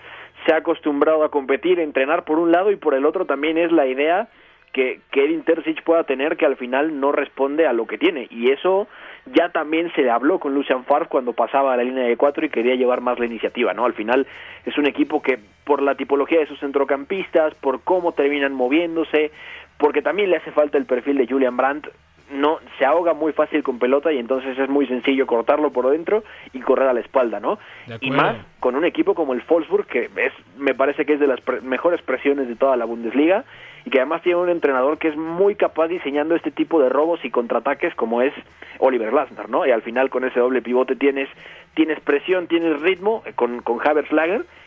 [0.44, 3.72] se ha acostumbrado a competir, entrenar por un lado y por el otro también es
[3.72, 4.28] la idea
[4.74, 8.26] que, que Edin Terzic pueda tener que al final no responde a lo que tiene
[8.28, 8.88] y eso
[9.24, 12.50] ya también se habló con Lucian Favre cuando pasaba a la línea de cuatro y
[12.50, 13.84] quería llevar más la iniciativa, ¿no?
[13.84, 14.26] Al final
[14.66, 19.30] es un equipo que por la tipología de sus centrocampistas, por cómo terminan moviéndose,
[19.78, 21.88] porque también le hace falta el perfil de Julian Brandt,
[22.30, 26.24] no se ahoga muy fácil con pelota y entonces es muy sencillo cortarlo por dentro
[26.52, 27.58] y correr a la espalda, ¿no?
[28.00, 31.26] Y más con un equipo como el Wolfsburg que es me parece que es de
[31.26, 33.44] las pre mejores presiones de toda la Bundesliga
[33.84, 37.22] y que además tiene un entrenador que es muy capaz diseñando este tipo de robos
[37.24, 38.32] y contraataques como es
[38.78, 39.66] Oliver Glasner, ¿no?
[39.66, 41.28] Y al final con ese doble pivote tienes
[41.74, 44.10] tienes presión, tienes ritmo con con Havertz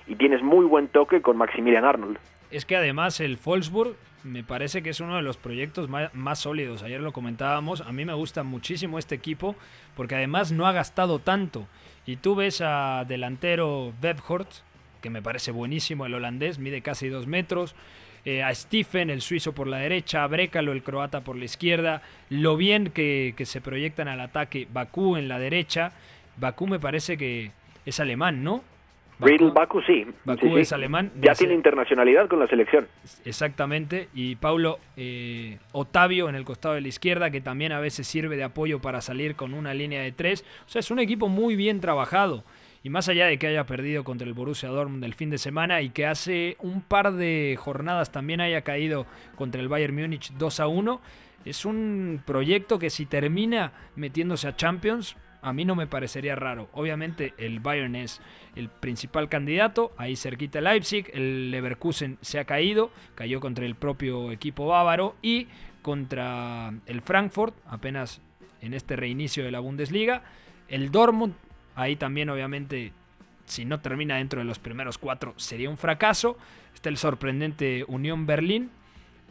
[0.05, 2.17] y tienes muy buen toque con Maximilian Arnold.
[2.49, 6.83] Es que además el Wolfsburg me parece que es uno de los proyectos más, sólidos.
[6.83, 7.81] Ayer lo comentábamos.
[7.81, 9.55] A mí me gusta muchísimo este equipo
[9.95, 11.67] porque además no ha gastado tanto.
[12.05, 14.49] Y tú ves a delantero Webhort,
[15.01, 17.75] que me parece buenísimo el holandés, mide casi dos metros.
[18.25, 22.01] Eh, a Stephen, el suizo por la derecha, a Brekalo, el croata por la izquierda.
[22.29, 25.91] Lo bien que, que se proyectan al ataque Bakú en la derecha.
[26.37, 27.51] Bakú me parece que
[27.85, 28.63] es alemán, ¿no?
[29.19, 30.05] Riedel Baku sí.
[30.25, 30.59] Baku sí, sí.
[30.59, 31.11] es alemán.
[31.21, 32.87] Ya tiene internacionalidad con la selección.
[33.25, 34.09] Exactamente.
[34.13, 38.37] Y Paulo eh, Otavio en el costado de la izquierda, que también a veces sirve
[38.37, 40.45] de apoyo para salir con una línea de tres.
[40.65, 42.43] O sea, es un equipo muy bien trabajado.
[42.83, 45.81] Y más allá de que haya perdido contra el Borussia Dortmund el fin de semana
[45.81, 49.05] y que hace un par de jornadas también haya caído
[49.35, 51.01] contra el Bayern Múnich 2 a 1,
[51.43, 56.69] es un proyecto que si termina metiéndose a Champions, a mí no me parecería raro.
[56.73, 58.21] Obviamente el Bayern es
[58.55, 64.31] el principal candidato, ahí cerquita Leipzig, el Leverkusen se ha caído, cayó contra el propio
[64.31, 65.47] equipo bávaro y
[65.81, 68.21] contra el Frankfurt, apenas
[68.61, 70.23] en este reinicio de la Bundesliga.
[70.67, 71.35] El Dortmund,
[71.75, 72.91] ahí también obviamente,
[73.45, 76.37] si no termina dentro de los primeros cuatro, sería un fracaso.
[76.73, 78.69] Está el sorprendente Unión Berlín,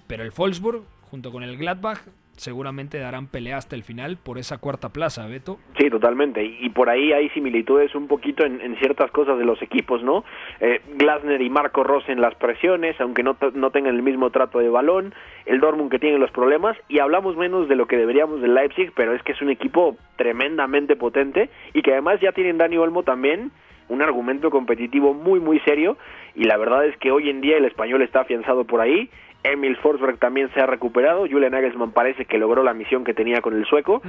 [0.06, 2.00] pero el Wolfsburg, junto con el Gladbach,
[2.36, 5.58] seguramente darán pelea hasta el final por esa cuarta plaza, Beto.
[5.78, 6.44] Sí, totalmente.
[6.44, 10.24] Y, por ahí hay similitudes un poquito en, ciertas cosas de los equipos, ¿no?
[10.60, 14.58] Eh, Glasner y Marco Ross en las presiones, aunque no, no tengan el mismo trato
[14.58, 15.14] de balón.
[15.46, 16.76] El Dortmund que tiene los problemas.
[16.88, 19.96] Y hablamos menos de lo que deberíamos del Leipzig, pero es que es un equipo
[20.16, 23.50] tremendamente potente y que además ya tienen Dani Olmo también
[23.88, 25.96] un argumento competitivo muy muy serio
[26.34, 29.10] y la verdad es que hoy en día el español está afianzado por ahí
[29.52, 33.40] Emil Forsberg también se ha recuperado, Julian Nagelsmann parece que logró la misión que tenía
[33.40, 34.02] con el sueco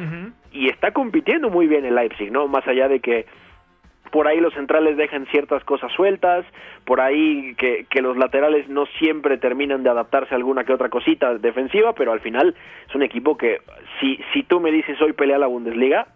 [0.51, 2.47] y está compitiendo muy bien el Leipzig, ¿no?
[2.47, 3.25] Más allá de que
[4.11, 6.45] por ahí los centrales dejan ciertas cosas sueltas,
[6.85, 10.89] por ahí que, que, los laterales no siempre terminan de adaptarse a alguna que otra
[10.89, 12.55] cosita defensiva, pero al final
[12.87, 13.61] es un equipo que
[13.99, 16.07] si, si tú me dices hoy pelea la Bundesliga,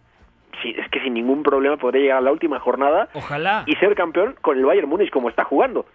[0.62, 3.64] si, es que sin ningún problema podría llegar a la última jornada Ojalá.
[3.68, 5.86] y ser campeón con el Bayern Múnich como está jugando.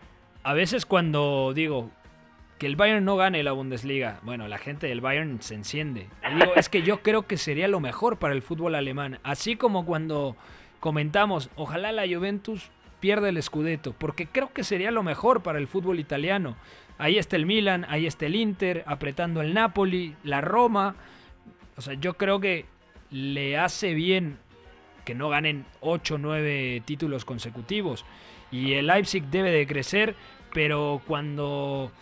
[0.44, 1.90] A veces cuando digo,
[2.58, 4.20] que el Bayern no gane la Bundesliga.
[4.22, 6.08] Bueno, la gente del Bayern se enciende.
[6.56, 9.18] es que yo creo que sería lo mejor para el fútbol alemán.
[9.22, 10.36] Así como cuando
[10.80, 15.66] comentamos, ojalá la Juventus pierda el Scudetto, porque creo que sería lo mejor para el
[15.66, 16.56] fútbol italiano.
[16.98, 20.96] Ahí está el Milan, ahí está el Inter, apretando el Napoli, la Roma.
[21.76, 22.64] O sea, yo creo que
[23.10, 24.38] le hace bien
[25.04, 28.06] que no ganen 8 o 9 títulos consecutivos.
[28.50, 30.14] Y el Leipzig debe de crecer,
[30.52, 31.92] pero cuando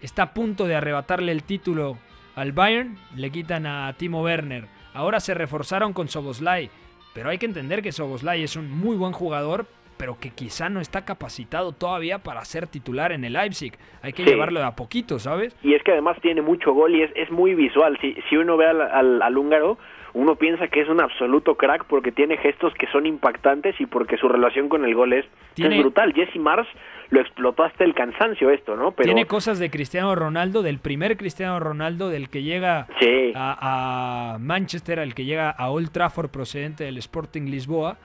[0.00, 1.98] está a punto de arrebatarle el título
[2.34, 4.66] al Bayern, le quitan a Timo Werner.
[4.94, 6.70] Ahora se reforzaron con Soboslai,
[7.14, 10.80] pero hay que entender que Soboslai es un muy buen jugador, pero que quizá no
[10.80, 13.72] está capacitado todavía para ser titular en el Leipzig.
[14.02, 15.56] Hay que llevarlo de a poquito, ¿sabes?
[15.62, 17.98] Y es que además tiene mucho gol y es, es muy visual.
[18.00, 19.76] Si, si uno ve al, al húngaro,
[20.14, 24.16] uno piensa que es un absoluto crack porque tiene gestos que son impactantes y porque
[24.16, 25.26] su relación con el gol es,
[25.56, 26.12] brutal.
[26.14, 26.68] Jesse Mars
[27.10, 28.92] lo explotó hasta el cansancio esto, ¿no?
[28.92, 29.06] Pero...
[29.06, 32.86] Tiene cosas de Cristiano Ronaldo, del primer Cristiano Ronaldo, del que llega
[33.34, 37.96] a, Manchester, al que llega a Old Trafford procedente del Sporting Lisboa.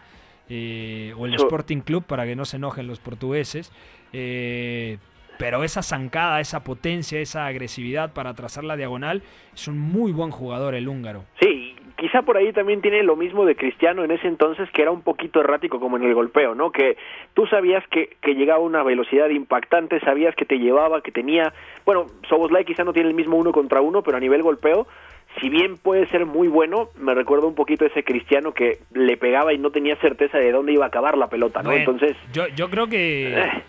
[0.49, 3.71] Eh, o el Sporting Club para que no se enojen los portugueses.
[4.11, 4.97] Eh,
[5.37, 9.23] pero esa zancada, esa potencia, esa agresividad para trazar la diagonal,
[9.53, 11.25] es un muy buen jugador el húngaro.
[11.39, 11.62] Sí,
[11.95, 15.01] quizá por ahí también tiene lo mismo de Cristiano en ese entonces, que era un
[15.01, 16.71] poquito errático como en el golpeo, ¿no?
[16.71, 16.97] Que
[17.33, 21.53] tú sabías que, que llegaba a una velocidad impactante, sabías que te llevaba, que tenía...
[21.85, 24.87] Bueno, Soboslai quizá no tiene el mismo uno contra uno, pero a nivel golpeo,
[25.39, 29.17] si bien puede ser muy bueno, me recuerda un poquito a ese Cristiano que le
[29.17, 31.71] pegaba y no tenía certeza de dónde iba a acabar la pelota, ¿no?
[31.71, 32.15] Entonces...
[32.31, 33.37] Yo, yo creo que...
[33.37, 33.63] Eh,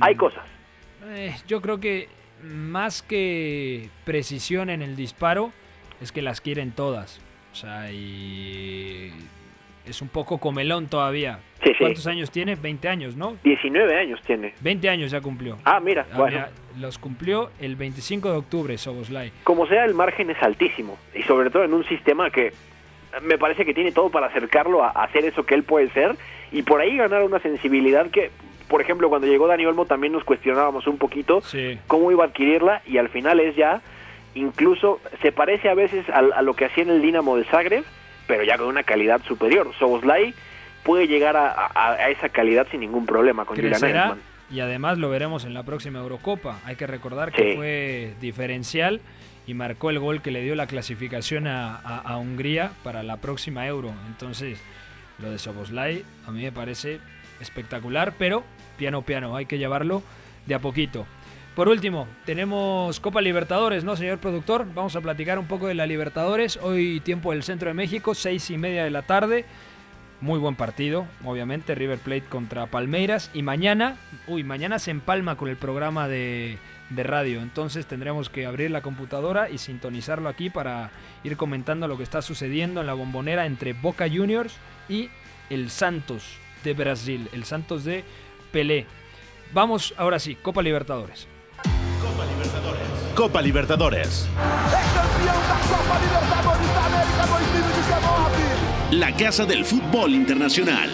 [0.00, 0.44] hay cosas.
[1.06, 2.08] Eh, yo creo que
[2.42, 5.52] más que precisión en el disparo,
[6.00, 7.20] es que las quieren todas.
[7.52, 9.12] O sea, y
[9.86, 11.40] es un poco comelón todavía.
[11.78, 12.54] ¿Cuántos años tiene?
[12.54, 13.36] 20 años, ¿no?
[13.42, 14.54] 19 años tiene.
[14.60, 15.56] 20 años ya cumplió.
[15.64, 16.46] Ah, mira, ah, bueno.
[16.78, 19.32] los cumplió el 25 de octubre, Soboslai.
[19.44, 20.98] Como sea, el margen es altísimo.
[21.14, 22.52] Y sobre todo en un sistema que
[23.22, 26.16] me parece que tiene todo para acercarlo a hacer eso que él puede ser.
[26.52, 28.30] Y por ahí ganar una sensibilidad que
[28.68, 31.40] por ejemplo, cuando llegó Dani Olmo también nos cuestionábamos un poquito
[31.86, 33.80] cómo iba a adquirirla y al final es ya,
[34.38, 37.84] incluso se parece a veces a, lo que hacía en el Dinamo de Zagreb,
[38.26, 39.72] pero ya con una calidad superior.
[39.78, 40.34] Soboslai
[40.84, 44.18] puede llegar a, esa calidad sin ningún problema con Julian
[44.50, 46.60] Y además lo veremos en la próxima Eurocopa.
[46.64, 49.00] Hay que recordar que fue diferencial
[49.46, 53.66] y marcó el gol que le dio la clasificación a, a Hungría para la próxima
[53.66, 53.92] Euro.
[54.06, 54.62] Entonces,
[55.18, 57.00] lo de Soboslai a mí me parece
[57.40, 58.44] espectacular, pero
[58.76, 60.02] piano piano, hay que llevarlo
[60.46, 61.06] de a poquito.
[61.58, 64.64] Por último, tenemos Copa Libertadores, ¿no, señor productor?
[64.74, 66.56] Vamos a platicar un poco de la Libertadores.
[66.62, 69.44] Hoy tiempo del Centro de México, seis y media de la tarde.
[70.20, 73.32] Muy buen partido, obviamente, River Plate contra Palmeiras.
[73.34, 73.96] Y mañana,
[74.28, 76.58] uy, mañana se empalma con el programa de,
[76.94, 77.42] radio.
[77.42, 80.92] Entonces tendremos que abrir la computadora y sintonizarlo aquí para
[81.24, 84.56] ir comentando lo que está sucediendo en la bombonera entre Boca Juniors
[84.88, 85.10] y
[85.50, 88.04] el Santos de Brasil, el Santos de
[88.52, 88.86] Pelé.
[89.52, 91.26] Vamos ahora sí, Copa Libertadores.
[93.18, 94.28] Copa Libertadores.
[98.92, 100.88] La casa del fútbol internacional.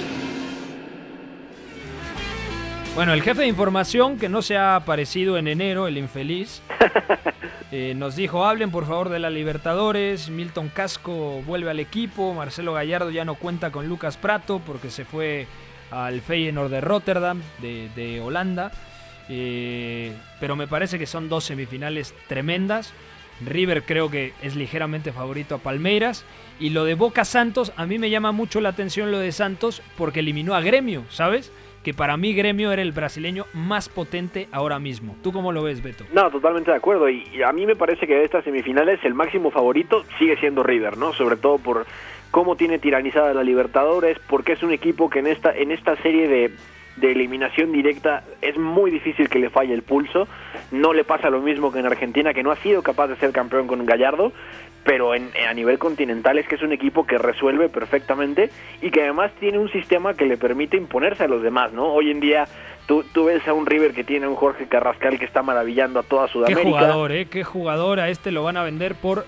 [2.95, 6.63] Bueno, el jefe de información que no se ha aparecido en enero, el infeliz,
[7.71, 12.73] eh, nos dijo, hablen por favor de la Libertadores, Milton Casco vuelve al equipo, Marcelo
[12.73, 15.47] Gallardo ya no cuenta con Lucas Prato porque se fue
[15.91, 18.73] al Feyenoord de Rotterdam, de, Holanda.
[19.29, 22.93] Eh, pero me parece que son dos semifinales tremendas.
[23.45, 26.25] River creo que es ligeramente favorito a Palmeiras.
[26.61, 29.83] Y lo de Boca Santos, a mí me llama mucho la atención lo de Santos
[29.97, 31.53] porque eliminó a Gremio, ¿sabes?
[31.83, 35.17] Que para mí Gremio era el brasileño más potente ahora mismo.
[35.23, 36.05] ¿Tú cómo lo ves, Beto?
[36.13, 37.11] No, totalmente de acuerdo.
[37.11, 40.97] Y, a mí me parece que de estas semifinales el máximo favorito sigue siendo River,
[40.97, 41.13] ¿no?
[41.13, 41.87] Sobre todo por
[42.31, 46.27] cómo tiene tiranizada la Libertadores, porque es un equipo que en esta, en esta serie
[46.27, 46.53] de,
[46.97, 50.29] de eliminación directa es muy difícil que le falle el pulso.
[50.71, 53.33] No le pasa lo mismo que en Argentina, que no ha sido capaz de ser
[53.33, 54.33] campeón con Gallardo,
[54.85, 58.51] pero en, a nivel continental es que es un equipo que resuelve perfectamente
[58.83, 61.93] y que además tiene un sistema que le permite imponerse a los demás, ¿no?
[61.93, 62.47] Hoy en día
[62.87, 66.03] tú, tú ves a un River que tiene un Jorge Carrascal que está maravillando a
[66.03, 66.63] toda Sudamérica.
[66.63, 67.27] Qué jugador, ¿eh?
[67.27, 68.01] Qué jugador.
[68.01, 69.25] A este lo van a vender por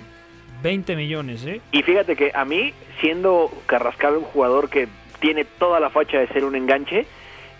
[0.63, 1.61] 20 millones, ¿eh?
[1.73, 4.89] Y fíjate que a mí, siendo Carrascal un jugador que
[5.21, 7.07] tiene toda la facha de ser un enganche,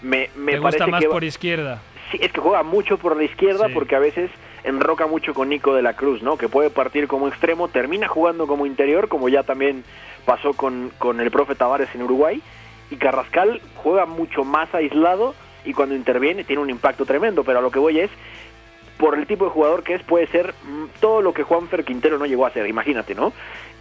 [0.07, 1.81] me, me Te parece gusta más que por izquierda.
[2.11, 3.75] Sí, es que juega mucho por la izquierda Sí.
[3.75, 4.31] porque a veces
[4.65, 6.37] enroca mucho con Nico de la Cruz, ¿no?
[6.37, 9.85] Que puede partir como extremo, termina jugando como interior, como ya también
[10.25, 12.41] pasó con, con el profe Tavares en Uruguay.
[12.91, 15.35] Y Carrascal juega mucho más aislado
[15.65, 17.43] y cuando interviene tiene un impacto tremendo.
[17.43, 18.11] Pero a lo que voy es,
[18.99, 22.19] por el tipo de jugador que es, puede ser mm, todo lo que Juanfer Quintero
[22.19, 23.33] no llegó a ser, imagínate, ¿no?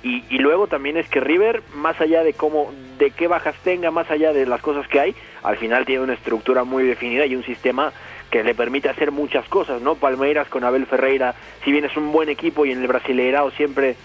[0.06, 3.89] Y, y luego también es que River, más allá de cómo, de qué bajas tenga,
[3.89, 7.36] más allá de las cosas que hay, al final tiene una estructura muy definida y
[7.36, 7.91] un sistema
[8.30, 9.95] que le permite hacer muchas cosas, ¿no?
[9.95, 11.34] Palmeiras con Abel Ferreira,
[11.64, 13.95] si bien es un buen equipo y en el Brasileirao siempre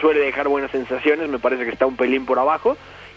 [0.00, 2.76] suele dejar buenas sensaciones, me parece que está un pelín por abajo,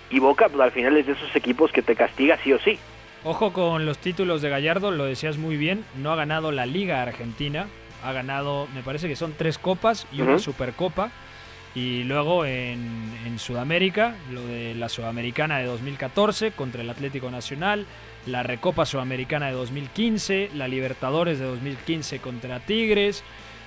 [0.09, 2.79] y Boca pues, al final es de esos equipos que te castiga sí o sí.
[3.23, 5.86] Ojo con los títulos de Gallardo, lo decías muy bien.
[5.95, 7.67] No ha ganado la Liga Argentina.
[8.03, 10.39] Ha ganado, me parece que son tres copas y una.
[10.39, 11.09] Supercopa.
[11.76, 12.93] Y luego en,
[13.38, 17.88] Sudamérica, lo de la Sudamericana de 2014 contra el Atlético Nacional,
[18.28, 23.24] la Recopa Sudamericana de 2015, la Libertadores de 2015 contra Tigres,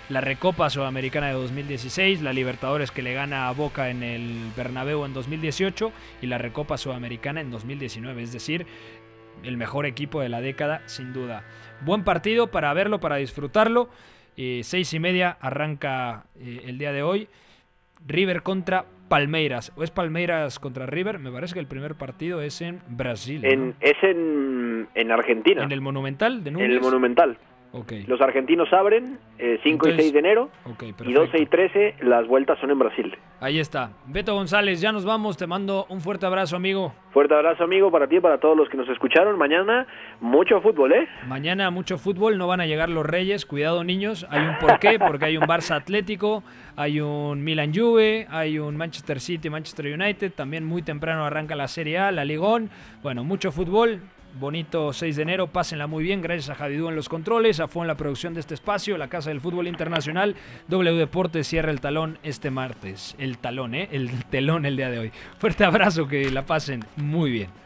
[0.08, 5.04] la Recopa Sudamericana de 2016, la Libertadores que le gana a Boca en el Bernabéu
[5.04, 5.90] en 2018
[6.22, 8.22] y la Recopa Sudamericana en 2019.
[8.22, 8.66] Es decir,
[9.42, 11.44] el mejor equipo de la década, sin duda.
[11.80, 13.88] Buen partido para verlo, para disfrutarlo.
[14.36, 17.28] Eh, seis y media arranca eh, el día de hoy.
[18.06, 19.72] River contra Palmeiras.
[19.76, 21.18] ¿O es Palmeiras contra River?
[21.18, 23.42] Me parece que el primer partido es en Brasil.
[23.42, 23.48] ¿no?
[23.48, 26.66] En, es en, en Argentina, ¿En el Monumental de Núñez?
[26.68, 27.38] en el Monumental.
[27.72, 31.20] Ok, Los argentinos abren eh, 5 y Entonces, 6 de enero ok, y perfecto.
[31.20, 33.14] 12 y 13 las vueltas son en Brasil.
[33.40, 33.90] Ahí está.
[34.06, 35.36] Beto González, ya nos vamos.
[35.36, 36.94] Te mando un fuerte abrazo, amigo.
[37.10, 39.36] Fuerte abrazo amigo para ti y para todos los que nos escucharon.
[39.38, 39.86] Mañana
[40.20, 41.06] mucho fútbol, ¿eh?
[41.26, 45.26] Mañana mucho fútbol, no van a llegar los Reyes, cuidado niños, hay un porqué, porque
[45.26, 46.42] hay un Barça Atlético,
[46.76, 51.68] hay un Milan Juve, hay un Manchester City, Manchester United, también muy temprano arranca la
[51.68, 52.70] Serie A, la Ligón,
[53.02, 54.00] bueno, mucho fútbol,
[54.38, 57.82] bonito 6 de enero, pásenla muy bien, gracias a Javidú en los controles, a Fue
[57.82, 60.36] en la producción de este espacio, la Casa del Fútbol Internacional,
[60.68, 63.88] W Deportes cierra el talón este martes, el talón, ¿eh?
[63.92, 65.12] el telón el día de hoy.
[65.38, 67.65] Fuerte abrazo, que la pasen muy bien.